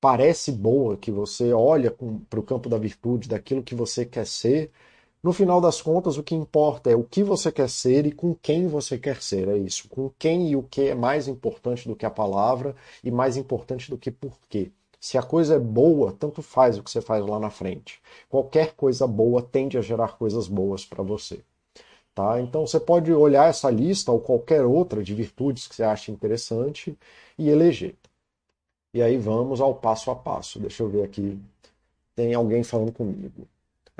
[0.00, 1.90] parece boa, que você olha
[2.28, 4.70] para o campo da virtude, daquilo que você quer ser,
[5.22, 8.34] no final das contas, o que importa é o que você quer ser e com
[8.34, 9.48] quem você quer ser.
[9.48, 9.86] É isso.
[9.88, 13.90] Com quem e o que é mais importante do que a palavra e mais importante
[13.90, 14.70] do que por quê.
[14.98, 18.00] Se a coisa é boa, tanto faz o que você faz lá na frente.
[18.30, 21.40] Qualquer coisa boa tende a gerar coisas boas para você.
[22.14, 22.40] Tá?
[22.40, 26.98] Então você pode olhar essa lista ou qualquer outra de virtudes que você acha interessante
[27.38, 27.94] e eleger.
[28.94, 30.58] E aí vamos ao passo a passo.
[30.58, 31.38] Deixa eu ver aqui.
[32.14, 33.46] Tem alguém falando comigo.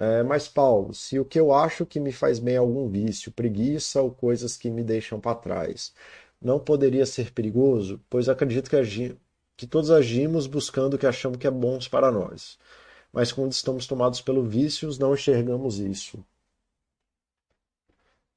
[0.00, 3.30] É, mas, Paulo, se o que eu acho que me faz bem é algum vício,
[3.32, 5.92] preguiça ou coisas que me deixam para trás,
[6.40, 8.02] não poderia ser perigoso?
[8.08, 9.18] Pois acredito que, agi...
[9.58, 12.58] que todos agimos buscando o que achamos que é bom para nós.
[13.12, 16.24] Mas quando estamos tomados pelo vícios, não enxergamos isso.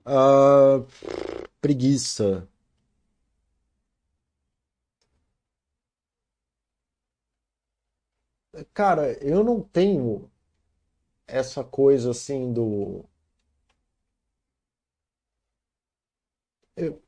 [0.05, 0.81] Ah,
[1.61, 2.47] preguiça.
[8.73, 10.29] Cara, eu não tenho
[11.27, 13.05] essa coisa assim do.
[16.75, 17.01] Eu,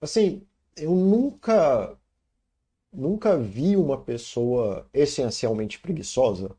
[0.00, 0.46] assim,
[0.76, 1.96] eu nunca,
[2.92, 6.50] nunca vi uma pessoa essencialmente preguiçosa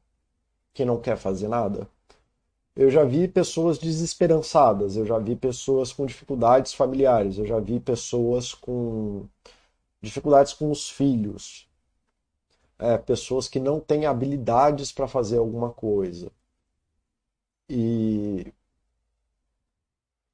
[0.73, 1.89] que não quer fazer nada.
[2.75, 7.79] Eu já vi pessoas desesperançadas, eu já vi pessoas com dificuldades familiares, eu já vi
[7.79, 9.25] pessoas com
[10.01, 11.66] dificuldades com os filhos,
[12.79, 16.31] é, pessoas que não têm habilidades para fazer alguma coisa.
[17.69, 18.53] E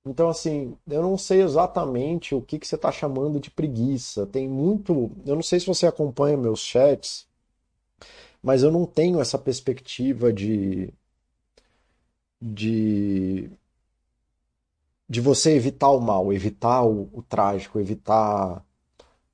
[0.05, 4.25] então, assim, eu não sei exatamente o que, que você está chamando de preguiça.
[4.27, 5.11] Tem muito.
[5.25, 7.25] Eu não sei se você acompanha meus chats,
[8.41, 10.93] mas eu não tenho essa perspectiva de.
[12.41, 13.49] de.
[15.09, 18.63] de você evitar o mal, evitar o, o trágico, evitar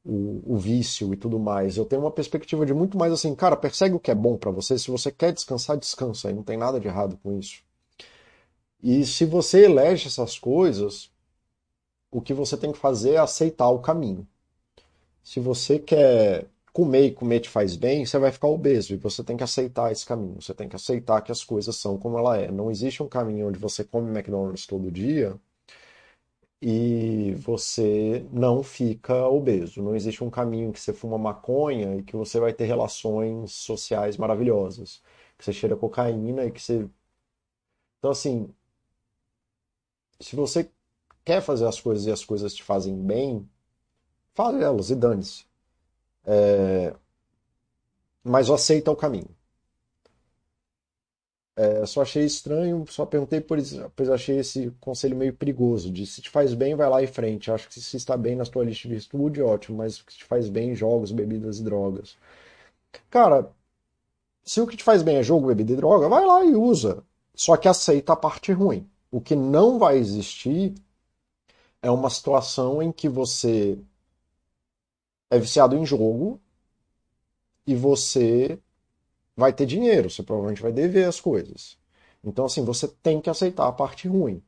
[0.10, 1.78] o, o, vício e tudo mais.
[1.78, 4.52] Eu tenho uma perspectiva de muito mais assim, cara, persegue o que é bom para
[4.52, 4.78] você.
[4.78, 6.32] Se você quer descansar, descansa.
[6.32, 7.62] E não tem nada de errado com isso.
[8.82, 11.12] E se você elege essas coisas,
[12.12, 14.28] o que você tem que fazer é aceitar o caminho.
[15.24, 19.24] Se você quer comer e comer te faz bem, você vai ficar obeso e você
[19.24, 20.42] tem que aceitar esse caminho.
[20.42, 22.52] Você tem que aceitar que as coisas são como ela é.
[22.52, 25.40] Não existe um caminho onde você come McDonald's todo dia
[26.62, 29.82] e você não fica obeso.
[29.82, 34.18] Não existe um caminho que você fuma maconha e que você vai ter relações sociais
[34.18, 35.02] maravilhosas.
[35.38, 36.88] Que você cheira cocaína e que você.
[38.00, 38.54] Então, assim.
[40.20, 40.70] Se você
[41.26, 43.50] quer fazer as coisas e as coisas te fazem bem,
[44.34, 45.46] fale elas e dane-se.
[46.26, 46.96] É...
[48.24, 49.30] Mas aceita o caminho.
[51.60, 56.06] É, só achei estranho, só perguntei por isso, pois achei esse conselho meio perigoso, de
[56.06, 57.52] se te faz bem, vai lá em frente.
[57.52, 60.48] Acho que se está bem na tua lista de virtude, ótimo, mas se te faz
[60.48, 62.16] bem, jogos, bebidas e drogas.
[63.10, 63.52] Cara,
[64.44, 67.04] se o que te faz bem é jogo, bebida e droga, vai lá e usa.
[67.36, 68.90] Só que aceita a parte ruim.
[69.12, 70.74] O que não vai existir
[71.82, 73.78] é uma situação em que você
[75.30, 76.40] é viciado em jogo
[77.68, 78.60] e você
[79.40, 81.78] vai ter dinheiro, você provavelmente vai dever as coisas.
[82.24, 84.44] Então, assim, você tem que aceitar a parte ruim.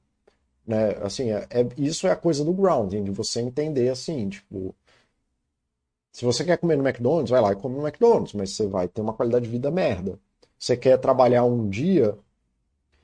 [0.68, 0.90] Né?
[1.02, 4.76] Assim, é, é, isso é a coisa do grounding, de você entender assim, tipo.
[6.12, 8.88] Se você quer comer no McDonald's, vai lá e come no McDonald's, mas você vai
[8.88, 10.20] ter uma qualidade de vida merda.
[10.60, 12.18] Você quer trabalhar um dia,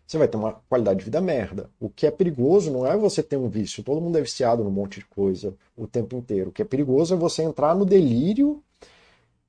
[0.05, 1.69] você vai ter uma qualidade de vida merda.
[1.79, 3.81] O que é perigoso não é você ter um vício.
[3.81, 6.49] Todo mundo é viciado num monte de coisa o tempo inteiro.
[6.49, 8.61] O que é perigoso é você entrar no delírio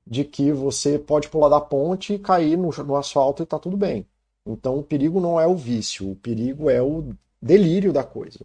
[0.09, 3.77] de que você pode pular da ponte e cair no, no asfalto e tá tudo
[3.77, 4.07] bem.
[4.45, 8.39] Então o perigo não é o vício, o perigo é o delírio da coisa.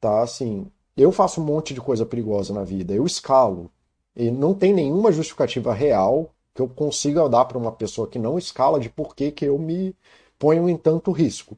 [0.00, 0.22] Tá?
[0.22, 3.70] Assim, eu faço um monte de coisa perigosa na vida, eu escalo.
[4.14, 8.38] E não tem nenhuma justificativa real que eu consiga dar para uma pessoa que não
[8.38, 9.94] escala de por que, que eu me
[10.38, 11.56] ponho em tanto risco.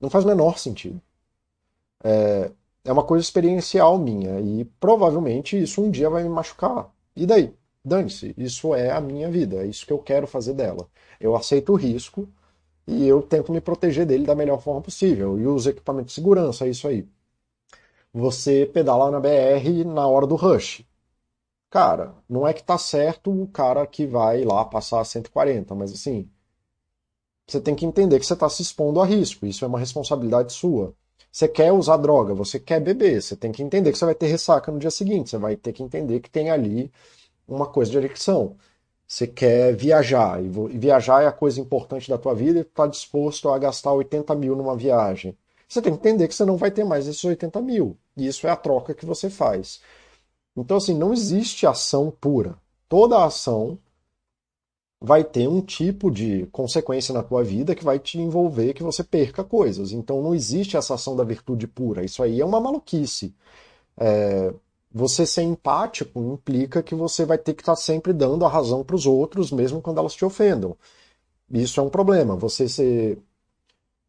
[0.00, 1.00] Não faz o menor sentido.
[2.02, 2.50] É,
[2.84, 6.90] é uma coisa experiencial minha e provavelmente isso um dia vai me machucar.
[7.14, 7.54] E daí?
[7.84, 10.88] Dane-se, isso é a minha vida, é isso que eu quero fazer dela.
[11.18, 12.28] Eu aceito o risco
[12.86, 15.38] e eu tento me proteger dele da melhor forma possível.
[15.38, 17.08] E uso equipamento de segurança, é isso aí.
[18.12, 20.84] Você pedala na BR na hora do rush.
[21.70, 26.28] Cara, não é que tá certo o cara que vai lá passar 140, mas assim,
[27.46, 29.46] você tem que entender que você está se expondo a risco.
[29.46, 30.94] Isso é uma responsabilidade sua.
[31.32, 34.26] Você quer usar droga, você quer beber, você tem que entender que você vai ter
[34.26, 36.90] ressaca no dia seguinte, você vai ter que entender que tem ali
[37.54, 38.56] uma coisa de adicção.
[39.06, 43.48] Você quer viajar, e viajar é a coisa importante da tua vida e está disposto
[43.48, 45.36] a gastar 80 mil numa viagem.
[45.68, 47.96] Você tem que entender que você não vai ter mais esses 80 mil.
[48.16, 49.80] E isso é a troca que você faz.
[50.56, 52.56] Então, assim, não existe ação pura.
[52.88, 53.78] Toda ação
[55.00, 59.02] vai ter um tipo de consequência na tua vida que vai te envolver que você
[59.02, 59.92] perca coisas.
[59.92, 62.04] Então não existe essa ação da virtude pura.
[62.04, 63.34] Isso aí é uma maluquice.
[63.96, 64.52] É,
[64.92, 68.96] você ser empático implica que você vai ter que estar sempre dando a razão para
[68.96, 70.76] os outros, mesmo quando elas te ofendam.
[71.50, 72.36] Isso é um problema.
[72.36, 73.18] Você ser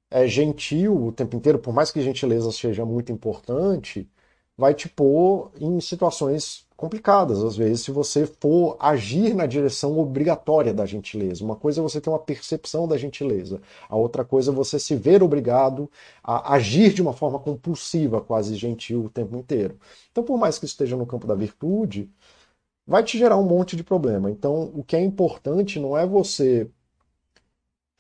[0.10, 4.10] é, gentil o tempo inteiro, por mais que gentileza seja muito importante,
[4.58, 10.74] vai te pôr em situações complicadas, às vezes, se você for agir na direção obrigatória
[10.74, 11.46] da gentileza.
[11.46, 14.96] Uma coisa é você ter uma percepção da gentileza, a outra coisa é você se
[14.96, 15.90] ver obrigado
[16.24, 19.78] a agir de uma forma compulsiva, quase gentil o tempo inteiro.
[20.12, 22.10] Então, por mais que esteja no campo da virtude,
[22.86, 24.32] vai te gerar um monte de problema.
[24.32, 26.68] Então, o que é importante não é você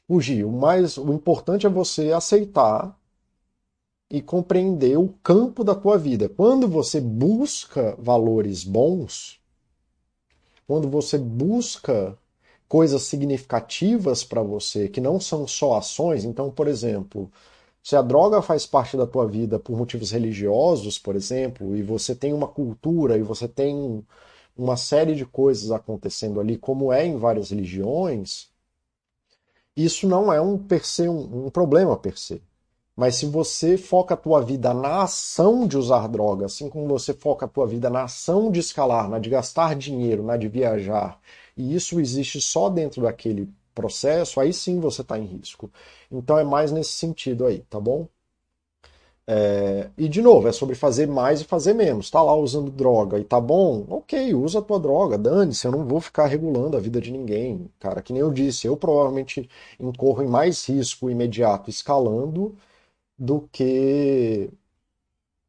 [0.07, 2.97] fugir, o mais o importante é você aceitar
[4.12, 6.28] e compreender o campo da tua vida.
[6.28, 9.39] Quando você busca valores bons,
[10.68, 12.18] quando você busca
[12.68, 17.32] coisas significativas para você, que não são só ações, então, por exemplo,
[17.82, 22.14] se a droga faz parte da tua vida por motivos religiosos, por exemplo, e você
[22.14, 24.05] tem uma cultura e você tem
[24.57, 28.49] uma série de coisas acontecendo ali, como é em várias religiões,
[29.76, 32.41] isso não é um per se, um, um problema per se.
[33.02, 37.16] Mas se você foca a tua vida na ação de usar droga, assim como você
[37.16, 41.20] foca a tua vida na ação de escalar, na de gastar dinheiro, na de viajar,
[41.58, 45.72] e isso existe só dentro daquele processo, aí sim você está em risco.
[46.12, 48.08] Então é mais nesse sentido aí, tá bom?
[49.26, 49.89] É...
[49.97, 52.12] e de novo, é sobre fazer mais e fazer menos.
[52.12, 53.84] Tá lá usando droga e tá bom?
[53.89, 57.68] Ok, usa a tua droga, dane-se, eu não vou ficar regulando a vida de ninguém.
[57.80, 59.49] Cara, que nem eu disse, eu provavelmente
[59.80, 62.56] incorro em mais risco imediato escalando
[63.22, 64.49] do que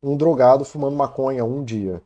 [0.02, 2.02] um drogado fumando maconha um dia.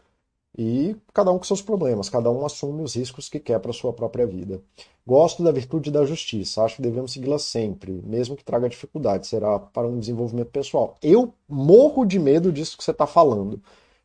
[0.57, 3.93] E cada um com seus problemas, cada um assume os riscos que quer para sua
[3.93, 4.63] própria vida.
[5.07, 9.59] Gosto da virtude da justiça, acho que devemos segui-la sempre, mesmo que traga dificuldade, será
[9.59, 10.97] para um desenvolvimento pessoal.
[11.03, 13.61] Eu morro de medo disso que você está falando,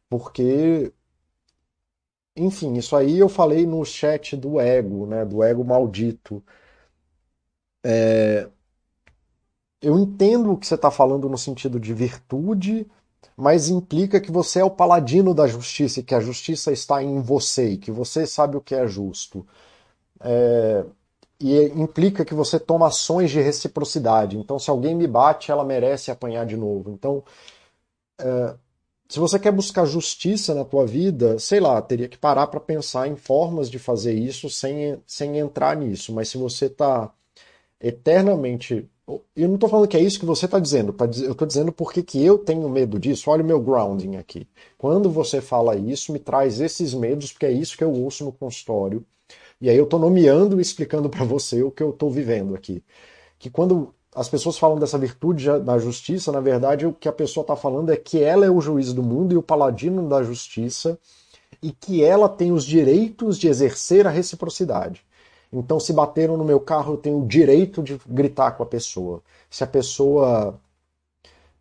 [0.09, 0.91] porque,
[2.35, 6.43] enfim, isso aí eu falei no chat do ego, né, do ego maldito.
[7.83, 8.49] É,
[9.81, 12.87] eu entendo o que você está falando no sentido de virtude,
[13.35, 17.21] mas implica que você é o paladino da justiça e que a justiça está em
[17.21, 19.45] você e que você sabe o que é justo.
[20.19, 20.85] É,
[21.39, 24.37] e implica que você toma ações de reciprocidade.
[24.37, 26.91] Então, se alguém me bate, ela merece apanhar de novo.
[26.91, 27.23] Então,
[28.19, 28.55] é,
[29.09, 33.07] se você quer buscar justiça na tua vida, sei lá, teria que parar para pensar
[33.07, 36.13] em formas de fazer isso sem, sem entrar nisso.
[36.13, 37.11] Mas se você está
[37.79, 41.71] eternamente eu não estou falando que é isso que você está dizendo, eu estou dizendo
[41.71, 43.29] porque que eu tenho medo disso.
[43.29, 44.47] Olha o meu grounding aqui.
[44.77, 48.31] Quando você fala isso, me traz esses medos, porque é isso que eu ouço no
[48.31, 49.05] consultório.
[49.59, 52.83] E aí eu estou nomeando e explicando para você o que eu estou vivendo aqui.
[53.37, 57.43] Que quando as pessoas falam dessa virtude da justiça, na verdade o que a pessoa
[57.43, 60.99] está falando é que ela é o juiz do mundo e o paladino da justiça
[61.61, 65.03] e que ela tem os direitos de exercer a reciprocidade.
[65.51, 69.21] Então, se bateram no meu carro, eu tenho o direito de gritar com a pessoa.
[69.49, 70.59] Se a pessoa.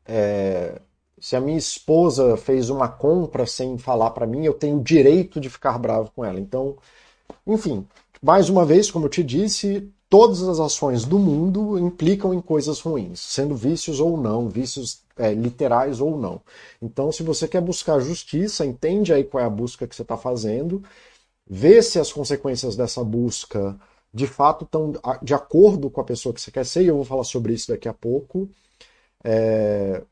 [0.06, 0.80] É,
[1.20, 5.38] se a minha esposa fez uma compra sem falar para mim, eu tenho o direito
[5.40, 6.40] de ficar bravo com ela.
[6.40, 6.76] Então,
[7.46, 7.86] enfim,
[8.22, 12.80] mais uma vez, como eu te disse, todas as ações do mundo implicam em coisas
[12.80, 16.40] ruins, sendo vícios ou não, vícios é, literais ou não.
[16.80, 20.16] Então, se você quer buscar justiça, entende aí qual é a busca que você está
[20.16, 20.82] fazendo
[21.50, 23.76] ver se as consequências dessa busca
[24.14, 24.92] de fato estão
[25.22, 27.68] de acordo com a pessoa que você quer ser, e eu vou falar sobre isso
[27.68, 28.48] daqui a pouco.
[29.24, 30.02] É...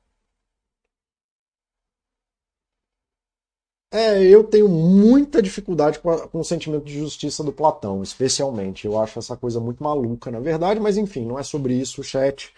[3.91, 8.87] É, eu tenho muita dificuldade com, a, com, o sentimento de justiça do Platão, especialmente.
[8.87, 12.05] Eu acho essa coisa muito maluca, na verdade, mas enfim, não é sobre isso o
[12.05, 12.53] chat.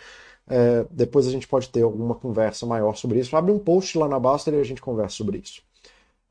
[0.49, 3.37] É, depois a gente pode ter alguma conversa maior sobre isso.
[3.37, 5.63] Abre um post lá na Baster e a gente conversa sobre isso.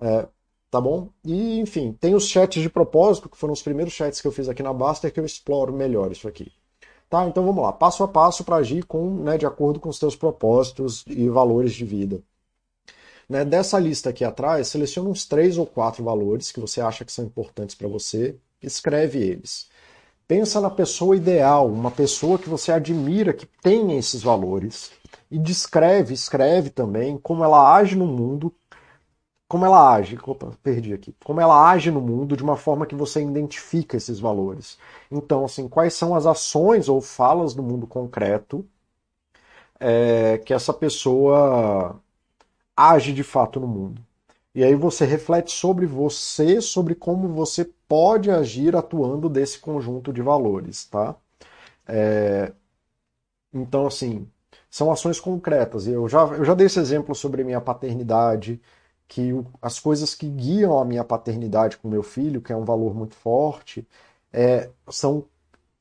[0.02, 0.28] É,
[0.70, 1.10] tá bom?
[1.24, 4.48] E, enfim, tem os chats de propósito, que foram os primeiros chats que eu fiz
[4.48, 6.52] aqui na Baster, que eu exploro melhor isso aqui.
[7.10, 7.26] Tá?
[7.28, 10.16] Então vamos lá, passo a passo para agir com, né, de acordo com os teus
[10.16, 12.22] propósitos e valores de vida.
[13.28, 17.12] Né, dessa lista aqui atrás, seleciona uns três ou quatro valores que você acha que
[17.12, 19.68] são importantes para você, escreve eles.
[20.28, 24.92] Pensa na pessoa ideal, uma pessoa que você admira que tenha esses valores
[25.32, 28.54] e descreve, escreve também como ela age no mundo,
[29.50, 32.96] como ela age, opa, perdi aqui, como ela age no mundo de uma forma que
[32.96, 34.80] você identifica esses valores.
[35.12, 38.66] Então, assim, quais são as ações ou falas do mundo concreto
[39.80, 42.00] é, que essa pessoa
[42.76, 44.02] age de fato no mundo.
[44.56, 50.22] E aí você reflete sobre você, sobre como você pode agir atuando desse conjunto de
[50.22, 51.16] valores, tá?
[51.88, 52.54] É...
[53.54, 54.28] Então, assim,
[54.70, 55.88] são ações concretas.
[55.88, 58.62] Eu já, eu já dei esse exemplo sobre minha paternidade,
[59.10, 62.96] que as coisas que guiam a minha paternidade com meu filho, que é um valor
[62.96, 63.86] muito forte,
[64.32, 65.26] é, são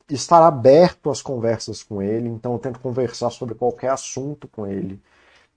[0.08, 2.28] estar aberto às conversas com ele.
[2.28, 4.98] Então eu tento conversar sobre qualquer assunto com ele.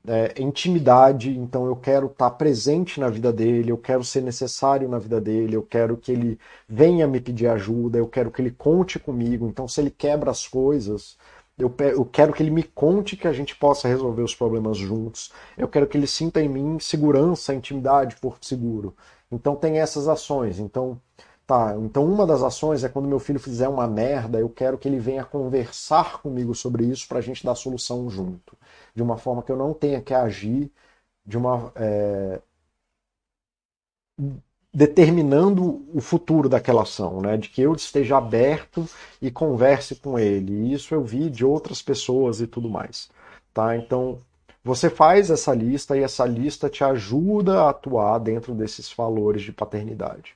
[0.06, 4.98] É, intimidade, então eu quero estar presente na vida dele, eu quero ser necessário na
[4.98, 9.00] vida dele, eu quero que ele venha me pedir ajuda, eu quero que ele conte
[9.00, 9.48] comigo.
[9.48, 11.18] Então, se ele quebra as coisas,
[11.62, 15.32] eu, eu quero que ele me conte que a gente possa resolver os problemas juntos.
[15.58, 18.96] Eu quero que ele sinta em mim segurança, intimidade, porto seguro.
[19.32, 20.60] Então tem essas ações.
[20.60, 21.00] Então,
[21.48, 21.76] tá.
[21.78, 25.00] Então uma das ações é quando meu filho fizer uma merda, eu quero que ele
[25.00, 28.58] venha conversar comigo sobre isso para a gente dar solução junto,
[28.96, 30.72] de uma forma que eu não tenha que agir
[31.26, 32.42] de uma é
[34.74, 37.36] determinando o futuro daquela ação, né?
[37.38, 38.86] de que eu esteja aberto
[39.22, 40.54] e converse com ele.
[40.54, 43.10] E isso eu vi de outras pessoas e tudo mais.
[43.54, 43.76] Tá?
[43.76, 44.20] Então,
[44.64, 49.52] você faz essa lista e essa lista te ajuda a atuar dentro desses valores de
[49.52, 50.36] paternidade.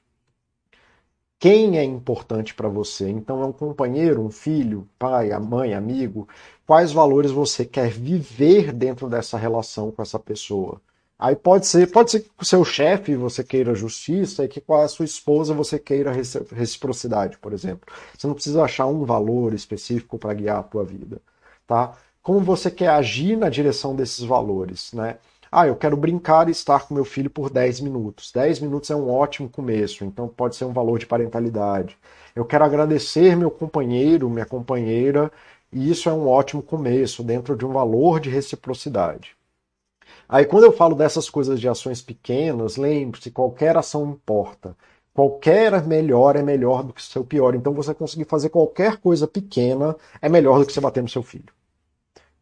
[1.40, 3.10] Quem é importante para você?
[3.10, 6.28] Então, é um companheiro, um filho, pai, a mãe, amigo?
[6.66, 10.82] Quais valores você quer viver dentro dessa relação com essa pessoa?
[11.18, 14.60] Aí pode ser, pode ser que com o seu chefe você queira justiça e que
[14.60, 16.12] com a sua esposa você queira
[16.52, 17.92] reciprocidade, por exemplo.
[18.18, 21.22] Você não precisa achar um valor específico para guiar a tua vida,
[21.66, 21.94] tá?
[22.22, 25.18] Como você quer agir na direção desses valores, né?
[25.52, 28.32] Ah, eu quero brincar e estar com meu filho por 10 minutos.
[28.34, 31.98] 10 minutos é um ótimo começo, então pode ser um valor de parentalidade.
[32.36, 35.32] Eu quero agradecer meu companheiro, minha companheira,
[35.72, 39.36] e isso é um ótimo começo dentro de um valor de reciprocidade.
[40.28, 44.76] Aí quando eu falo dessas coisas de ações pequenas, lembre-se, qualquer ação importa.
[45.14, 47.56] Qualquer melhor é melhor do que o seu pior.
[47.56, 51.24] Então você conseguir fazer qualquer coisa pequena é melhor do que você bater no seu
[51.24, 51.54] filho.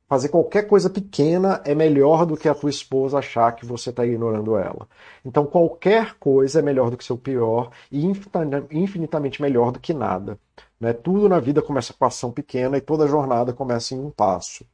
[0.07, 4.05] Fazer qualquer coisa pequena é melhor do que a tua esposa achar que você está
[4.05, 4.88] ignorando ela.
[5.23, 10.39] Então qualquer coisa é melhor do que seu pior e infinitamente melhor do que nada.
[10.79, 10.93] Né?
[10.93, 14.65] Tudo na vida começa com ação pequena e toda jornada começa em um passo.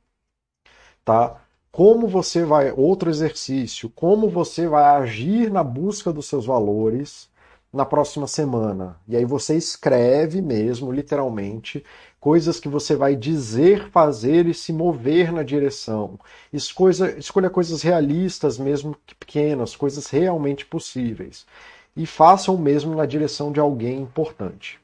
[1.06, 1.42] Tá?
[1.72, 7.30] Como você vai, outro exercício, como você vai agir na busca dos seus valores
[7.72, 8.98] na próxima semana.
[9.08, 11.84] E aí você escreve mesmo, literalmente,
[12.20, 16.20] coisas que você vai dizer, fazer e se mover na direção.
[16.52, 21.46] Escolha, escolha coisas realistas, mesmo que pequenas, coisas realmente possíveis.
[21.96, 24.80] E faça o mesmo na direção de alguém importante.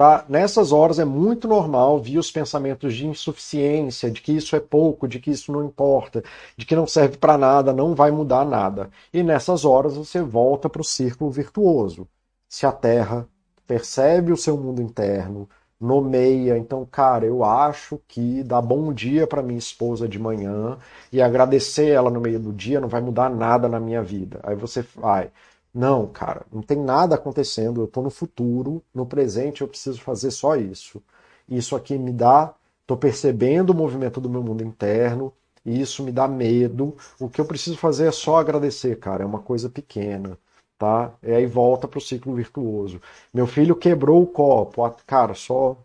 [0.00, 0.24] Tá?
[0.30, 5.06] Nessas horas é muito normal vir os pensamentos de insuficiência, de que isso é pouco,
[5.06, 6.24] de que isso não importa,
[6.56, 8.88] de que não serve para nada, não vai mudar nada.
[9.12, 12.08] E nessas horas você volta para o círculo virtuoso.
[12.48, 13.28] Se aterra,
[13.66, 15.46] percebe o seu mundo interno,
[15.78, 16.56] nomeia.
[16.56, 20.78] Então, cara, eu acho que dar bom dia para minha esposa de manhã
[21.12, 24.40] e agradecer ela no meio do dia não vai mudar nada na minha vida.
[24.44, 25.30] Aí você vai.
[25.72, 27.80] Não, cara, não tem nada acontecendo.
[27.80, 31.02] Eu estou no futuro, no presente eu preciso fazer só isso.
[31.48, 35.32] Isso aqui me dá, estou percebendo o movimento do meu mundo interno,
[35.64, 36.96] e isso me dá medo.
[37.20, 39.22] O que eu preciso fazer é só agradecer, cara.
[39.22, 40.36] É uma coisa pequena,
[40.78, 41.12] tá?
[41.22, 43.00] E aí volta para o ciclo virtuoso.
[43.32, 45.76] Meu filho quebrou o copo, cara, só,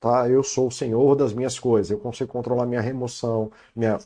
[0.00, 0.28] tá?
[0.28, 1.90] Eu sou o senhor das minhas coisas.
[1.90, 3.98] Eu consigo controlar minha remoção, minha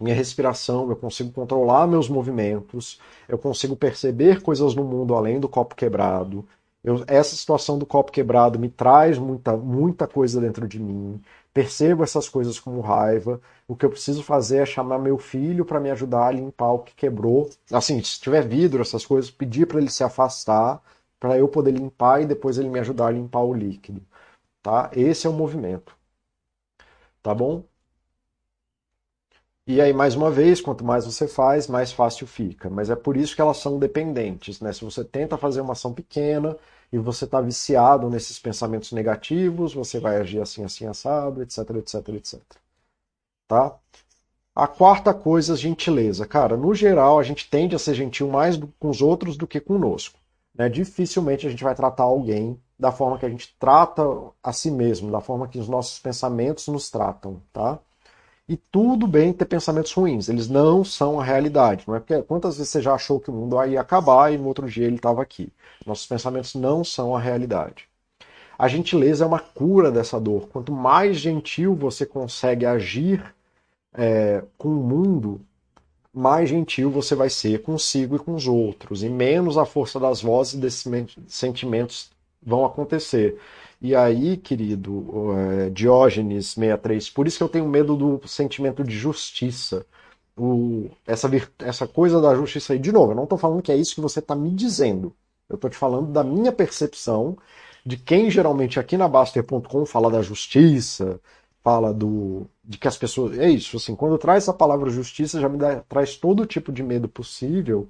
[0.00, 5.48] minha respiração, eu consigo controlar meus movimentos, eu consigo perceber coisas no mundo além do
[5.48, 6.46] copo quebrado.
[6.82, 11.20] Eu, essa situação do copo quebrado me traz muita, muita coisa dentro de mim.
[11.52, 13.40] Percebo essas coisas como raiva.
[13.68, 16.78] O que eu preciso fazer é chamar meu filho para me ajudar a limpar o
[16.80, 17.50] que quebrou.
[17.70, 20.82] Assim, se tiver vidro, essas coisas, pedir para ele se afastar,
[21.18, 24.02] para eu poder limpar e depois ele me ajudar a limpar o líquido.
[24.62, 24.90] Tá?
[24.94, 25.96] Esse é o movimento.
[27.22, 27.64] Tá bom?
[29.66, 32.68] E aí, mais uma vez, quanto mais você faz, mais fácil fica.
[32.68, 34.72] Mas é por isso que elas são dependentes, né?
[34.72, 36.56] Se você tenta fazer uma ação pequena
[36.92, 42.08] e você está viciado nesses pensamentos negativos, você vai agir assim, assim, assado, etc, etc,
[42.08, 42.40] etc.
[43.46, 43.76] Tá?
[44.54, 46.26] A quarta coisa, gentileza.
[46.26, 49.60] Cara, no geral, a gente tende a ser gentil mais com os outros do que
[49.60, 50.18] conosco.
[50.54, 50.68] Né?
[50.68, 54.02] Dificilmente a gente vai tratar alguém da forma que a gente trata
[54.42, 57.78] a si mesmo, da forma que os nossos pensamentos nos tratam, tá?
[58.50, 61.84] E tudo bem ter pensamentos ruins, eles não são a realidade.
[61.86, 64.48] Não é porque quantas vezes você já achou que o mundo ia acabar e no
[64.48, 65.52] outro dia ele estava aqui.
[65.86, 67.88] Nossos pensamentos não são a realidade.
[68.58, 70.48] A gentileza é uma cura dessa dor.
[70.48, 73.24] Quanto mais gentil você consegue agir
[73.94, 75.40] é, com o mundo,
[76.12, 80.22] mais gentil você vai ser consigo e com os outros, e menos a força das
[80.22, 80.84] vozes desses
[81.28, 82.10] sentimentos
[82.42, 83.38] vão acontecer.
[83.80, 85.32] E aí, querido
[85.66, 89.86] é, Diógenes 63, por isso que eu tenho medo do sentimento de justiça.
[90.36, 91.28] O, essa,
[91.60, 94.00] essa coisa da justiça aí, de novo, eu não estou falando que é isso que
[94.00, 95.14] você está me dizendo.
[95.48, 97.36] Eu estou te falando da minha percepção
[97.84, 101.20] de quem geralmente aqui na Baster.com fala da justiça,
[101.62, 105.48] fala do de que as pessoas é isso assim quando traz essa palavra justiça já
[105.48, 107.88] me dá, traz todo tipo de medo possível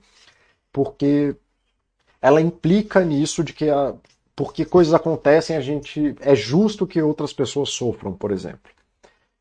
[0.73, 1.37] porque
[2.21, 3.95] ela implica nisso de que a,
[4.41, 8.73] porque coisas acontecem, a gente é justo que outras pessoas sofram, por exemplo.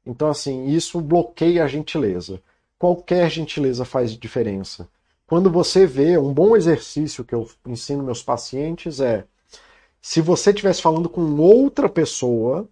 [0.06, 2.42] Então, assim, isso bloqueia a gentileza.
[2.78, 4.90] Qualquer gentileza faz diferença.
[5.26, 9.24] Quando você vê, um bom exercício que eu ensino meus pacientes é:
[10.02, 12.68] se você estivesse falando com outra pessoa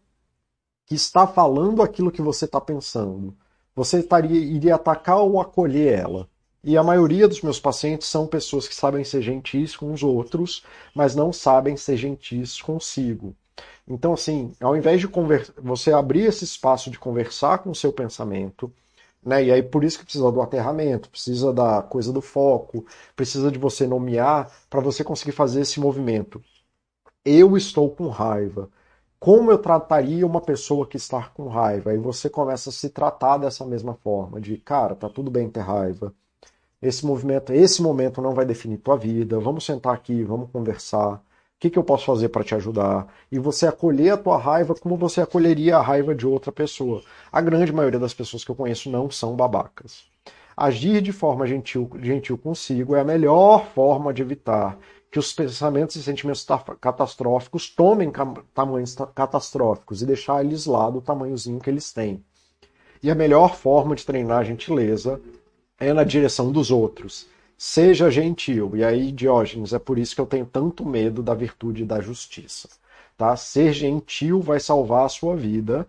[0.85, 3.33] que está falando aquilo que você está pensando,
[3.73, 6.29] você estaria, iria atacar ou acolher ela?
[6.67, 10.65] E a maioria dos meus pacientes são pessoas que sabem ser gentis com os outros,
[10.93, 13.33] mas não sabem ser gentis consigo.
[13.87, 15.07] Então, assim, ao invés de
[15.61, 18.69] você abrir esse espaço de conversar com o seu pensamento,
[19.23, 19.45] né?
[19.45, 23.57] E aí por isso que precisa do aterramento, precisa da coisa do foco, precisa de
[23.57, 26.43] você nomear para você conseguir fazer esse movimento.
[27.25, 28.69] Eu estou com raiva.
[29.19, 31.91] Como eu trataria uma pessoa que está com raiva?
[31.91, 35.61] Aí você começa a se tratar dessa mesma forma, de cara, tá tudo bem ter
[35.61, 36.13] raiva
[36.81, 39.39] esse movimento, esse momento não vai definir tua vida.
[39.39, 41.15] Vamos sentar aqui, vamos conversar.
[41.15, 43.07] O que, que eu posso fazer para te ajudar?
[43.31, 47.01] E você acolher a tua raiva como você acolheria a raiva de outra pessoa.
[47.31, 50.05] A grande maioria das pessoas que eu conheço não são babacas.
[50.55, 54.77] Agir de forma gentil, gentil consigo é a melhor forma de evitar
[55.11, 56.45] que os pensamentos e sentimentos
[56.79, 58.11] catastróficos tomem
[58.53, 62.23] tamanhos catastróficos e deixar eles lá do tamanhozinho que eles têm.
[63.01, 65.19] E a melhor forma de treinar a gentileza
[65.79, 67.27] é na direção dos outros.
[67.57, 68.75] Seja gentil.
[68.75, 72.69] E aí, Diógenes, é por isso que eu tenho tanto medo da virtude da justiça.
[73.17, 73.35] Tá?
[73.35, 75.87] Ser gentil vai salvar a sua vida.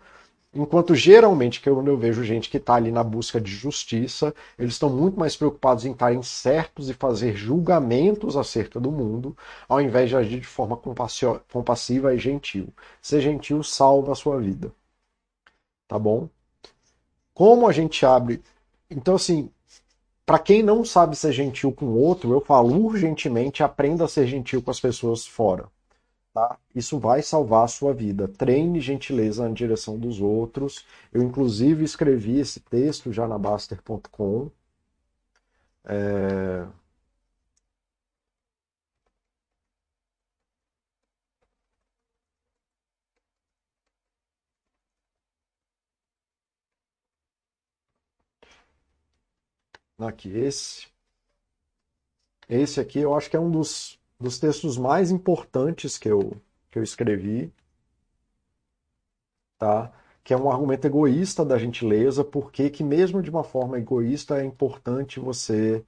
[0.55, 4.75] Enquanto geralmente, que eu, eu vejo gente que está ali na busca de justiça, eles
[4.75, 9.37] estão muito mais preocupados em estarem certos e fazer julgamentos acerca do mundo,
[9.69, 12.69] ao invés de agir de forma compassiva e gentil.
[13.03, 14.73] Ser gentil salva a sua vida.
[15.87, 16.29] Tá bom?
[17.35, 18.43] Como a gente abre.
[18.91, 19.51] Então, assim,
[20.29, 24.27] para quem não sabe ser gentil com o outro, eu falo urgentemente aprenda a ser
[24.27, 25.71] gentil com as pessoas fora.
[26.35, 26.59] Tá?
[26.75, 28.29] Isso vai salvar a sua vida.
[28.29, 30.85] Treine gentileza na direção dos outros.
[31.11, 34.51] Eu, inclusive, escrevi esse texto já na Baster.com.
[35.87, 36.67] É...
[49.99, 50.89] Aqui, esse.
[52.49, 56.37] Esse aqui eu acho que é um dos, dos textos mais importantes que eu,
[56.71, 57.51] que eu escrevi.
[59.59, 59.93] Tá?
[60.23, 64.45] Que é um argumento egoísta da gentileza, porque que mesmo de uma forma egoísta é
[64.45, 65.85] importante você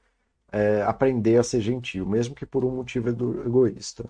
[0.53, 4.05] é, aprender a ser gentil, mesmo que por um motivo egoísta.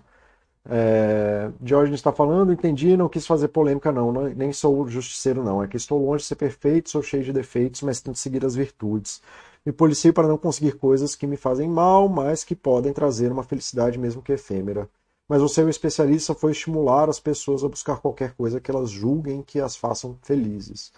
[0.69, 5.63] É, George está falando, entendi, não quis fazer polêmica não, não, nem sou justiceiro não,
[5.63, 8.55] é que estou longe de ser perfeito, sou cheio de defeitos, mas tento seguir as
[8.55, 9.21] virtudes.
[9.65, 13.43] Me policio para não conseguir coisas que me fazem mal, mas que podem trazer uma
[13.43, 14.89] felicidade mesmo que efêmera.
[15.29, 19.41] Mas o seu especialista foi estimular as pessoas a buscar qualquer coisa que elas julguem
[19.41, 20.91] que as façam felizes.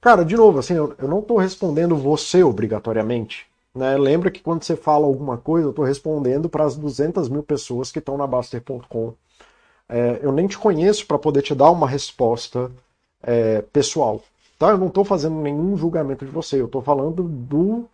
[0.00, 3.46] Cara, de novo, assim, eu, eu não estou respondendo você obrigatoriamente.
[3.74, 3.96] Né?
[3.98, 7.92] Lembra que quando você fala alguma coisa, eu estou respondendo para as 200 mil pessoas
[7.92, 9.14] que estão na Baster.com.
[9.88, 12.70] É, eu nem te conheço para poder te dar uma resposta
[13.22, 14.22] é, pessoal.
[14.58, 14.70] Tá?
[14.70, 16.60] Eu não estou fazendo nenhum julgamento de você.
[16.60, 17.84] Eu estou falando do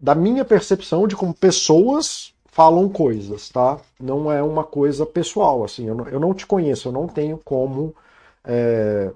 [0.00, 3.80] da minha percepção de como pessoas falam coisas, tá?
[4.00, 7.38] Não é uma coisa pessoal, assim, eu não, eu não te conheço, eu não tenho
[7.38, 7.94] como
[8.44, 9.12] é,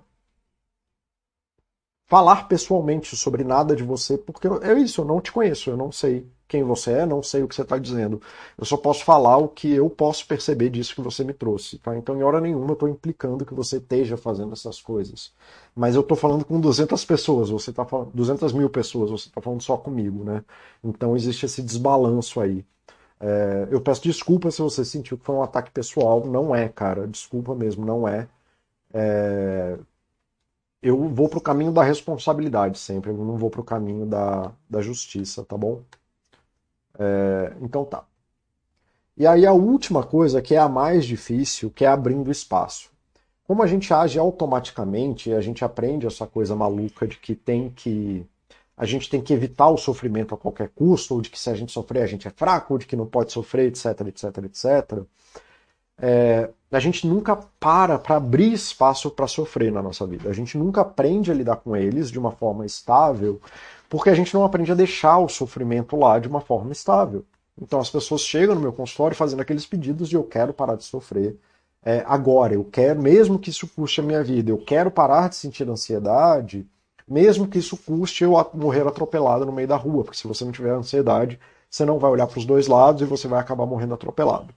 [2.06, 5.90] falar pessoalmente sobre nada de você, porque é isso, eu não te conheço, eu não
[5.90, 8.20] sei quem você é, não sei o que você está dizendo.
[8.58, 11.78] Eu só posso falar o que eu posso perceber disso que você me trouxe.
[11.78, 11.96] Tá?
[11.96, 15.32] Então, em hora nenhuma, eu estou implicando que você esteja fazendo essas coisas.
[15.74, 19.40] Mas eu estou falando com 200 pessoas, você está falando 200 mil pessoas, você está
[19.40, 20.44] falando só comigo, né?
[20.84, 22.64] Então existe esse desbalanço aí.
[23.20, 26.26] É, eu peço desculpa se você sentiu que foi um ataque pessoal.
[26.26, 27.06] Não é, cara.
[27.08, 28.28] Desculpa mesmo, não é.
[28.94, 29.78] é
[30.82, 34.52] eu vou para o caminho da responsabilidade sempre, eu não vou para o caminho da,
[34.68, 35.82] da justiça, tá bom?
[37.02, 38.04] É, então tá.
[39.16, 42.90] E aí a última coisa, que é a mais difícil, que é abrindo espaço.
[43.44, 48.24] Como a gente age automaticamente, a gente aprende essa coisa maluca de que tem que
[48.76, 51.54] a gente tem que evitar o sofrimento a qualquer custo, ou de que se a
[51.54, 55.02] gente sofrer a gente é fraco, ou de que não pode sofrer, etc, etc, etc.
[55.98, 60.30] É, a gente nunca para para abrir espaço para sofrer na nossa vida.
[60.30, 63.40] A gente nunca aprende a lidar com eles de uma forma estável,
[63.92, 67.26] porque a gente não aprende a deixar o sofrimento lá de uma forma estável.
[67.60, 70.84] Então as pessoas chegam no meu consultório fazendo aqueles pedidos de eu quero parar de
[70.84, 71.38] sofrer
[71.84, 75.36] é, agora, eu quero, mesmo que isso custe a minha vida, eu quero parar de
[75.36, 76.66] sentir ansiedade,
[77.06, 80.52] mesmo que isso custe eu morrer atropelado no meio da rua, porque se você não
[80.52, 81.38] tiver ansiedade,
[81.68, 84.54] você não vai olhar para os dois lados e você vai acabar morrendo atropelado.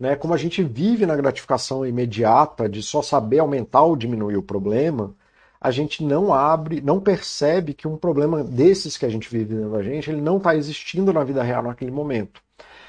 [0.00, 0.16] Né?
[0.16, 5.14] Como a gente vive na gratificação imediata de só saber aumentar ou diminuir o problema,
[5.62, 9.70] a gente não abre, não percebe que um problema desses que a gente vive dentro
[9.70, 12.42] da gente, ele não está existindo na vida real naquele momento.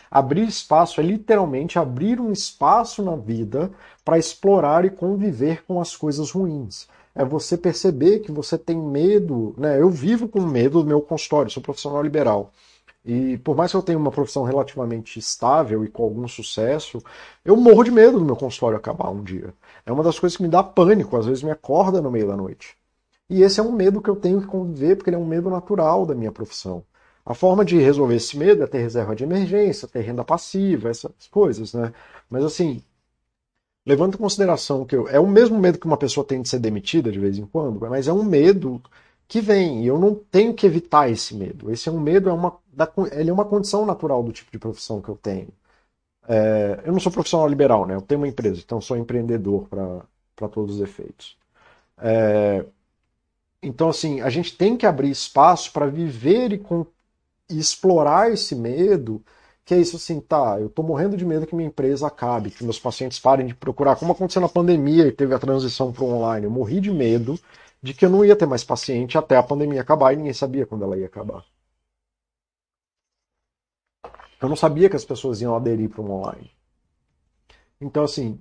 [0.09, 3.71] Abrir espaço é literalmente abrir um espaço na vida
[4.03, 6.87] para explorar e conviver com as coisas ruins.
[7.13, 9.79] É você perceber que você tem medo, né?
[9.79, 12.51] Eu vivo com medo do meu consultório, sou profissional liberal.
[13.05, 17.03] E por mais que eu tenha uma profissão relativamente estável e com algum sucesso,
[17.45, 19.53] eu morro de medo do meu consultório acabar um dia.
[19.85, 22.37] É uma das coisas que me dá pânico, às vezes me acorda no meio da
[22.37, 22.77] noite.
[23.29, 25.49] E esse é um medo que eu tenho que conviver, porque ele é um medo
[25.49, 26.83] natural da minha profissão.
[27.25, 31.11] A forma de resolver esse medo é ter reserva de emergência, ter renda passiva, essas
[31.31, 31.93] coisas, né?
[32.29, 32.83] Mas assim,
[33.85, 36.59] levando em consideração que eu, é o mesmo medo que uma pessoa tem de ser
[36.59, 38.81] demitida de vez em quando, mas é um medo
[39.27, 41.71] que vem, e eu não tenho que evitar esse medo.
[41.71, 42.57] Esse é um medo, é uma,
[43.11, 45.47] ele é uma condição natural do tipo de profissão que eu tenho.
[46.27, 47.95] É, eu não sou profissional liberal, né?
[47.95, 51.37] Eu tenho uma empresa, então sou empreendedor para todos os efeitos.
[51.97, 52.65] É,
[53.61, 56.85] então, assim, a gente tem que abrir espaço para viver e, com,
[57.49, 59.23] e, explorar esse medo,
[59.65, 62.63] que é isso assim, tá, eu estou morrendo de medo que minha empresa acabe, que
[62.63, 66.09] meus pacientes parem de procurar, como aconteceu na pandemia e teve a transição para o
[66.09, 66.45] online.
[66.45, 67.39] Eu morri de medo
[67.81, 70.65] de que eu não ia ter mais paciente até a pandemia acabar e ninguém sabia
[70.65, 71.45] quando ela ia acabar.
[74.43, 76.51] Eu não sabia que as pessoas iam aderir para o online.
[77.79, 78.39] Então, assim,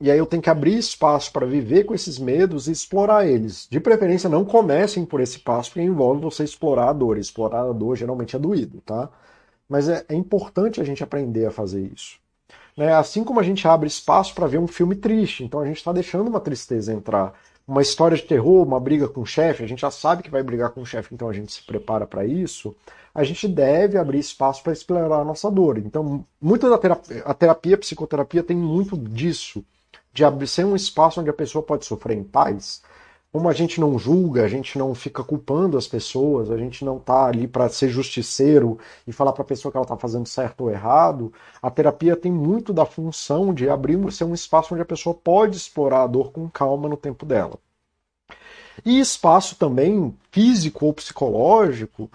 [0.00, 3.68] e aí eu tenho que abrir espaço para viver com esses medos e explorar eles.
[3.70, 7.16] De preferência, não comecem por esse passo, porque envolve você explorar a dor.
[7.16, 9.08] explorar a dor geralmente é doído, tá?
[9.68, 12.18] Mas é, é importante a gente aprender a fazer isso.
[12.76, 12.92] Né?
[12.92, 15.92] Assim como a gente abre espaço para ver um filme triste, então a gente está
[15.92, 17.38] deixando uma tristeza entrar
[17.70, 20.42] uma história de terror, uma briga com o chefe, a gente já sabe que vai
[20.42, 22.74] brigar com o chefe, então a gente se prepara para isso.
[23.14, 25.78] A gente deve abrir espaço para explorar a nossa dor.
[25.78, 29.64] Então, muita da terapia, a terapia, a psicoterapia tem muito disso,
[30.12, 32.82] de abrir ser um espaço onde a pessoa pode sofrer em paz.
[33.32, 36.96] Como a gente não julga, a gente não fica culpando as pessoas, a gente não
[36.96, 38.76] está ali para ser justiceiro
[39.06, 42.32] e falar para a pessoa que ela está fazendo certo ou errado, a terapia tem
[42.32, 46.32] muito da função de abrir ser um espaço onde a pessoa pode explorar a dor
[46.32, 47.56] com calma no tempo dela.
[48.84, 52.10] E espaço também físico ou psicológico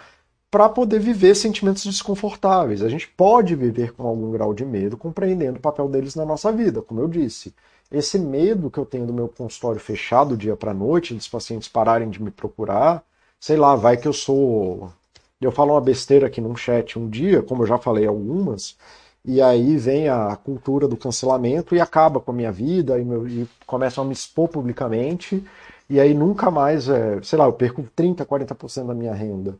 [0.51, 2.82] para poder viver sentimentos desconfortáveis.
[2.82, 6.51] A gente pode viver com algum grau de medo, compreendendo o papel deles na nossa
[6.51, 7.53] vida, como eu disse
[7.92, 12.10] esse medo que eu tenho do meu consultório fechado dia para noite, dos pacientes pararem
[12.10, 13.04] de me procurar,
[13.40, 14.92] sei lá, vai que eu sou.
[15.40, 18.76] Eu falo uma besteira aqui num chat um dia, como eu já falei algumas,
[19.24, 23.28] e aí vem a cultura do cancelamento e acaba com a minha vida, e, meu,
[23.28, 25.44] e começam a me expor publicamente,
[25.90, 29.58] e aí nunca mais, é, sei lá, eu perco 30%, 40% da minha renda.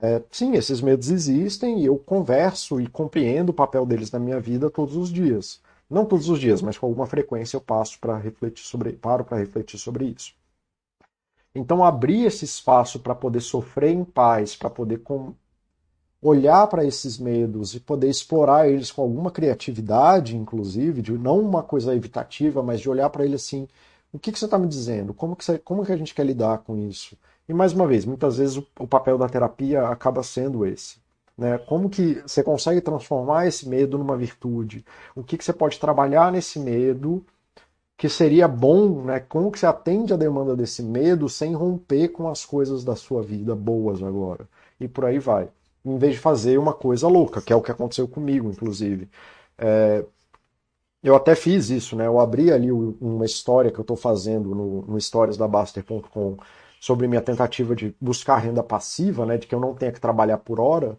[0.00, 4.38] É, sim, esses medos existem e eu converso e compreendo o papel deles na minha
[4.40, 5.60] vida todos os dias.
[5.88, 9.38] Não todos os dias, mas com alguma frequência eu passo para refletir sobre, paro para
[9.38, 10.34] refletir sobre isso.
[11.54, 15.32] Então abrir esse espaço para poder sofrer em paz, para poder com...
[16.20, 21.62] olhar para esses medos e poder explorar eles com alguma criatividade, inclusive, de não uma
[21.62, 23.68] coisa evitativa, mas de olhar para ele assim,
[24.12, 25.14] o que, que você está me dizendo?
[25.14, 27.16] Como que, você, como que a gente quer lidar com isso?
[27.48, 30.98] E mais uma vez, muitas vezes o, o papel da terapia acaba sendo esse.
[31.36, 31.58] Né?
[31.58, 34.84] Como que você consegue transformar esse medo numa virtude?
[35.14, 37.24] O que, que você pode trabalhar nesse medo
[37.96, 39.20] que seria bom, né?
[39.20, 43.22] Como que você atende a demanda desse medo sem romper com as coisas da sua
[43.22, 44.48] vida boas agora?
[44.80, 45.48] E por aí vai.
[45.84, 49.08] Em vez de fazer uma coisa louca, que é o que aconteceu comigo, inclusive.
[49.58, 50.04] É,
[51.02, 52.06] eu até fiz isso, né?
[52.06, 54.98] Eu abri ali uma história que eu estou fazendo no, no
[56.80, 59.38] sobre minha tentativa de buscar renda passiva, né?
[59.38, 60.98] De que eu não tenha que trabalhar por hora.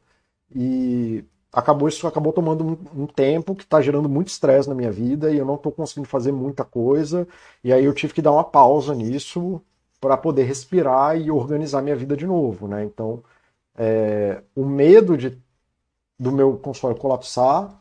[0.56, 4.92] E acabou isso acabou tomando um, um tempo que está gerando muito estresse na minha
[4.92, 7.28] vida e eu não estou conseguindo fazer muita coisa.
[7.64, 9.62] E aí eu tive que dar uma pausa nisso
[10.00, 12.84] para poder respirar e organizar minha vida de novo, né?
[12.86, 13.24] Então,
[13.76, 15.42] é, o medo de,
[16.20, 17.74] do meu consultório colapsar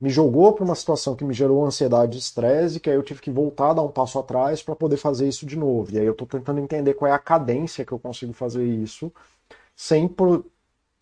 [0.00, 3.20] me jogou para uma situação que me gerou ansiedade e estresse, que aí eu tive
[3.20, 5.92] que voltar, dar um passo atrás para poder fazer isso de novo.
[5.92, 9.12] E aí eu estou tentando entender qual é a cadência que eu consigo fazer isso
[9.76, 10.08] sem,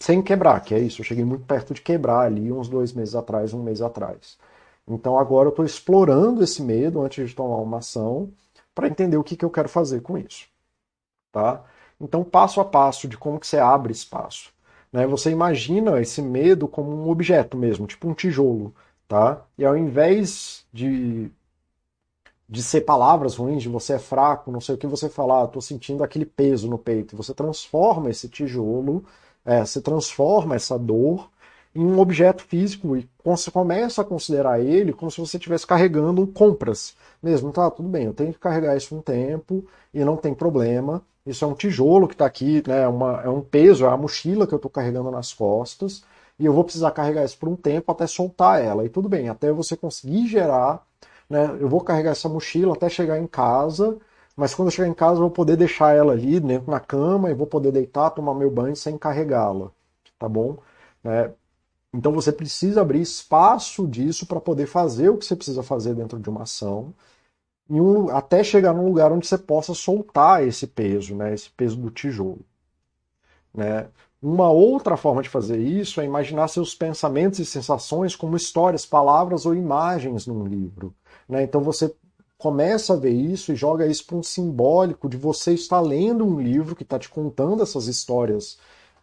[0.00, 1.00] sem quebrar, que é isso.
[1.00, 4.38] Eu cheguei muito perto de quebrar ali uns dois meses atrás, um mês atrás.
[4.86, 8.30] Então agora eu estou explorando esse medo antes de tomar uma ação
[8.74, 10.46] para entender o que, que eu quero fazer com isso.
[11.32, 11.64] Tá?
[12.00, 14.52] Então, passo a passo de como que você abre espaço.
[14.92, 15.06] Né?
[15.06, 18.74] Você imagina esse medo como um objeto mesmo, tipo um tijolo
[19.08, 19.44] tá?
[19.56, 21.30] E ao invés de
[22.48, 25.48] de ser palavras ruins, de você é fraco, não sei o que você falar, ah,
[25.48, 27.16] tô sentindo aquele peso no peito.
[27.16, 29.04] Você transforma esse tijolo,
[29.46, 31.30] é, você transforma essa dor
[31.74, 36.26] em um objeto físico e você começa a considerar ele como se você estivesse carregando
[36.26, 37.52] compras mesmo.
[37.52, 41.02] Tá, tudo bem, eu tenho que carregar isso um tempo e não tem problema.
[41.24, 43.96] Isso é um tijolo que está aqui, né, é uma, é um peso, é a
[43.96, 46.02] mochila que eu estou carregando nas costas
[46.38, 48.84] e eu vou precisar carregar isso por um tempo até soltar ela.
[48.84, 50.84] E tudo bem, até você conseguir gerar,
[51.28, 51.56] né?
[51.60, 53.96] Eu vou carregar essa mochila até chegar em casa,
[54.36, 57.30] mas quando eu chegar em casa eu vou poder deixar ela ali dentro na cama
[57.30, 59.70] e vou poder deitar, tomar meu banho sem carregá-la,
[60.18, 60.58] tá bom?
[61.04, 61.30] É,
[61.94, 66.18] então você precisa abrir espaço disso para poder fazer o que você precisa fazer dentro
[66.20, 66.94] de uma ação,
[67.70, 71.34] um, até chegar num lugar onde você possa soltar esse peso, né?
[71.34, 72.40] Esse peso do tijolo,
[73.54, 73.88] né?
[74.22, 79.46] Uma outra forma de fazer isso é imaginar seus pensamentos e sensações como histórias, palavras
[79.46, 80.94] ou imagens num livro.
[81.28, 81.42] Né?
[81.42, 81.94] Então você
[82.38, 86.40] começa a ver isso e joga isso para um simbólico de você estar lendo um
[86.40, 88.58] livro que está te contando essas histórias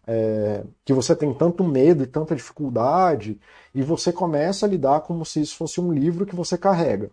[0.08, 3.40] é, que você tem tanto medo e tanta dificuldade,
[3.74, 7.10] e você começa a lidar como se isso fosse um livro que você carrega.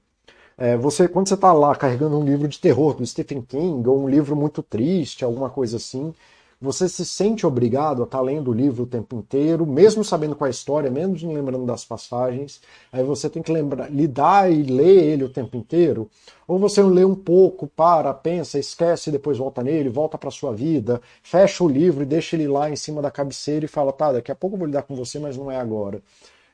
[0.59, 4.02] É, você, quando você está lá carregando um livro de terror do Stephen King, ou
[4.02, 6.14] um livro muito triste, alguma coisa assim,
[6.61, 10.37] você se sente obrigado a estar tá lendo o livro o tempo inteiro, mesmo sabendo
[10.37, 12.61] qual é a história, mesmo lembrando das passagens.
[12.93, 16.11] Aí você tem que lembrar, lidar e ler ele o tempo inteiro.
[16.47, 20.53] Ou você lê um pouco, para, pensa, esquece e depois volta nele, volta para sua
[20.53, 24.12] vida, fecha o livro e deixa ele lá em cima da cabeceira e fala, tá,
[24.12, 26.03] daqui a pouco eu vou lidar com você, mas não é agora.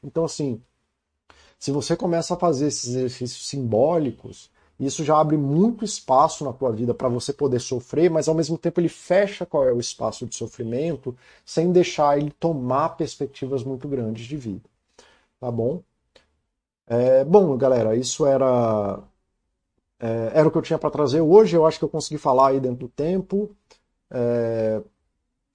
[0.05, 0.61] Então, assim,
[1.59, 6.71] se você começa a fazer esses exercícios simbólicos, isso já abre muito espaço na tua
[6.73, 10.27] vida para você poder sofrer, mas ao mesmo tempo ele fecha qual é o espaço
[10.27, 14.69] de sofrimento, sem deixar ele tomar perspectivas muito grandes de vida.
[15.41, 15.83] Tá bom?
[16.89, 19.03] É, bom, galera, isso era
[19.99, 21.57] é, era o que eu tinha para trazer hoje.
[21.57, 23.51] Eu acho que eu consegui falar aí dentro do tempo.
[24.11, 24.83] É,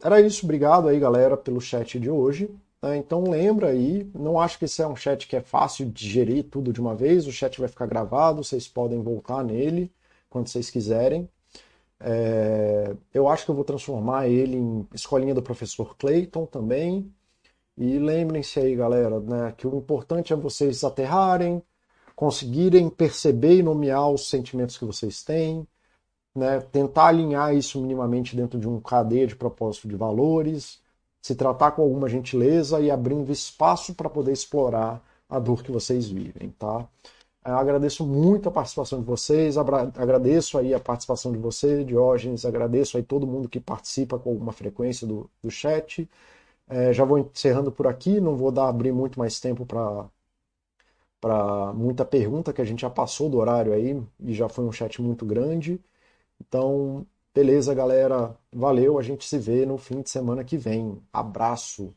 [0.04, 0.46] era isso.
[0.46, 2.50] Obrigado aí, galera, pelo chat de hoje.
[2.82, 2.98] Né?
[2.98, 6.46] Então lembra aí, não acho que esse é um chat que é fácil de digerir
[6.46, 9.92] tudo de uma vez, o chat vai ficar gravado, vocês podem voltar nele
[10.30, 11.30] quando vocês quiserem.
[12.00, 17.14] É, eu acho que eu vou transformar ele em escolinha do professor Clayton também.
[17.78, 21.64] E lembrem-se aí, galera, né, que o importante é vocês aterrarem,
[22.16, 25.68] conseguirem perceber e nomear os sentimentos que vocês têm,
[26.36, 30.81] né, tentar alinhar isso minimamente dentro de um cadeia de propósito de valores,
[31.22, 36.10] se tratar com alguma gentileza e abrindo espaço para poder explorar a dor que vocês
[36.10, 36.88] vivem, tá?
[37.46, 42.98] Eu agradeço muito a participação de vocês, agradeço aí a participação de você, Diógenes, agradeço
[42.98, 46.10] aí todo mundo que participa com alguma frequência do, do chat.
[46.70, 50.10] É, já vou encerrando por aqui, não vou dar abrir muito mais tempo para
[51.20, 54.72] para muita pergunta que a gente já passou do horário aí e já foi um
[54.72, 55.80] chat muito grande.
[56.40, 58.38] Então, Beleza, galera.
[58.52, 59.00] Valeu.
[59.00, 61.02] A gente se vê no fim de semana que vem.
[61.14, 61.96] Abraço.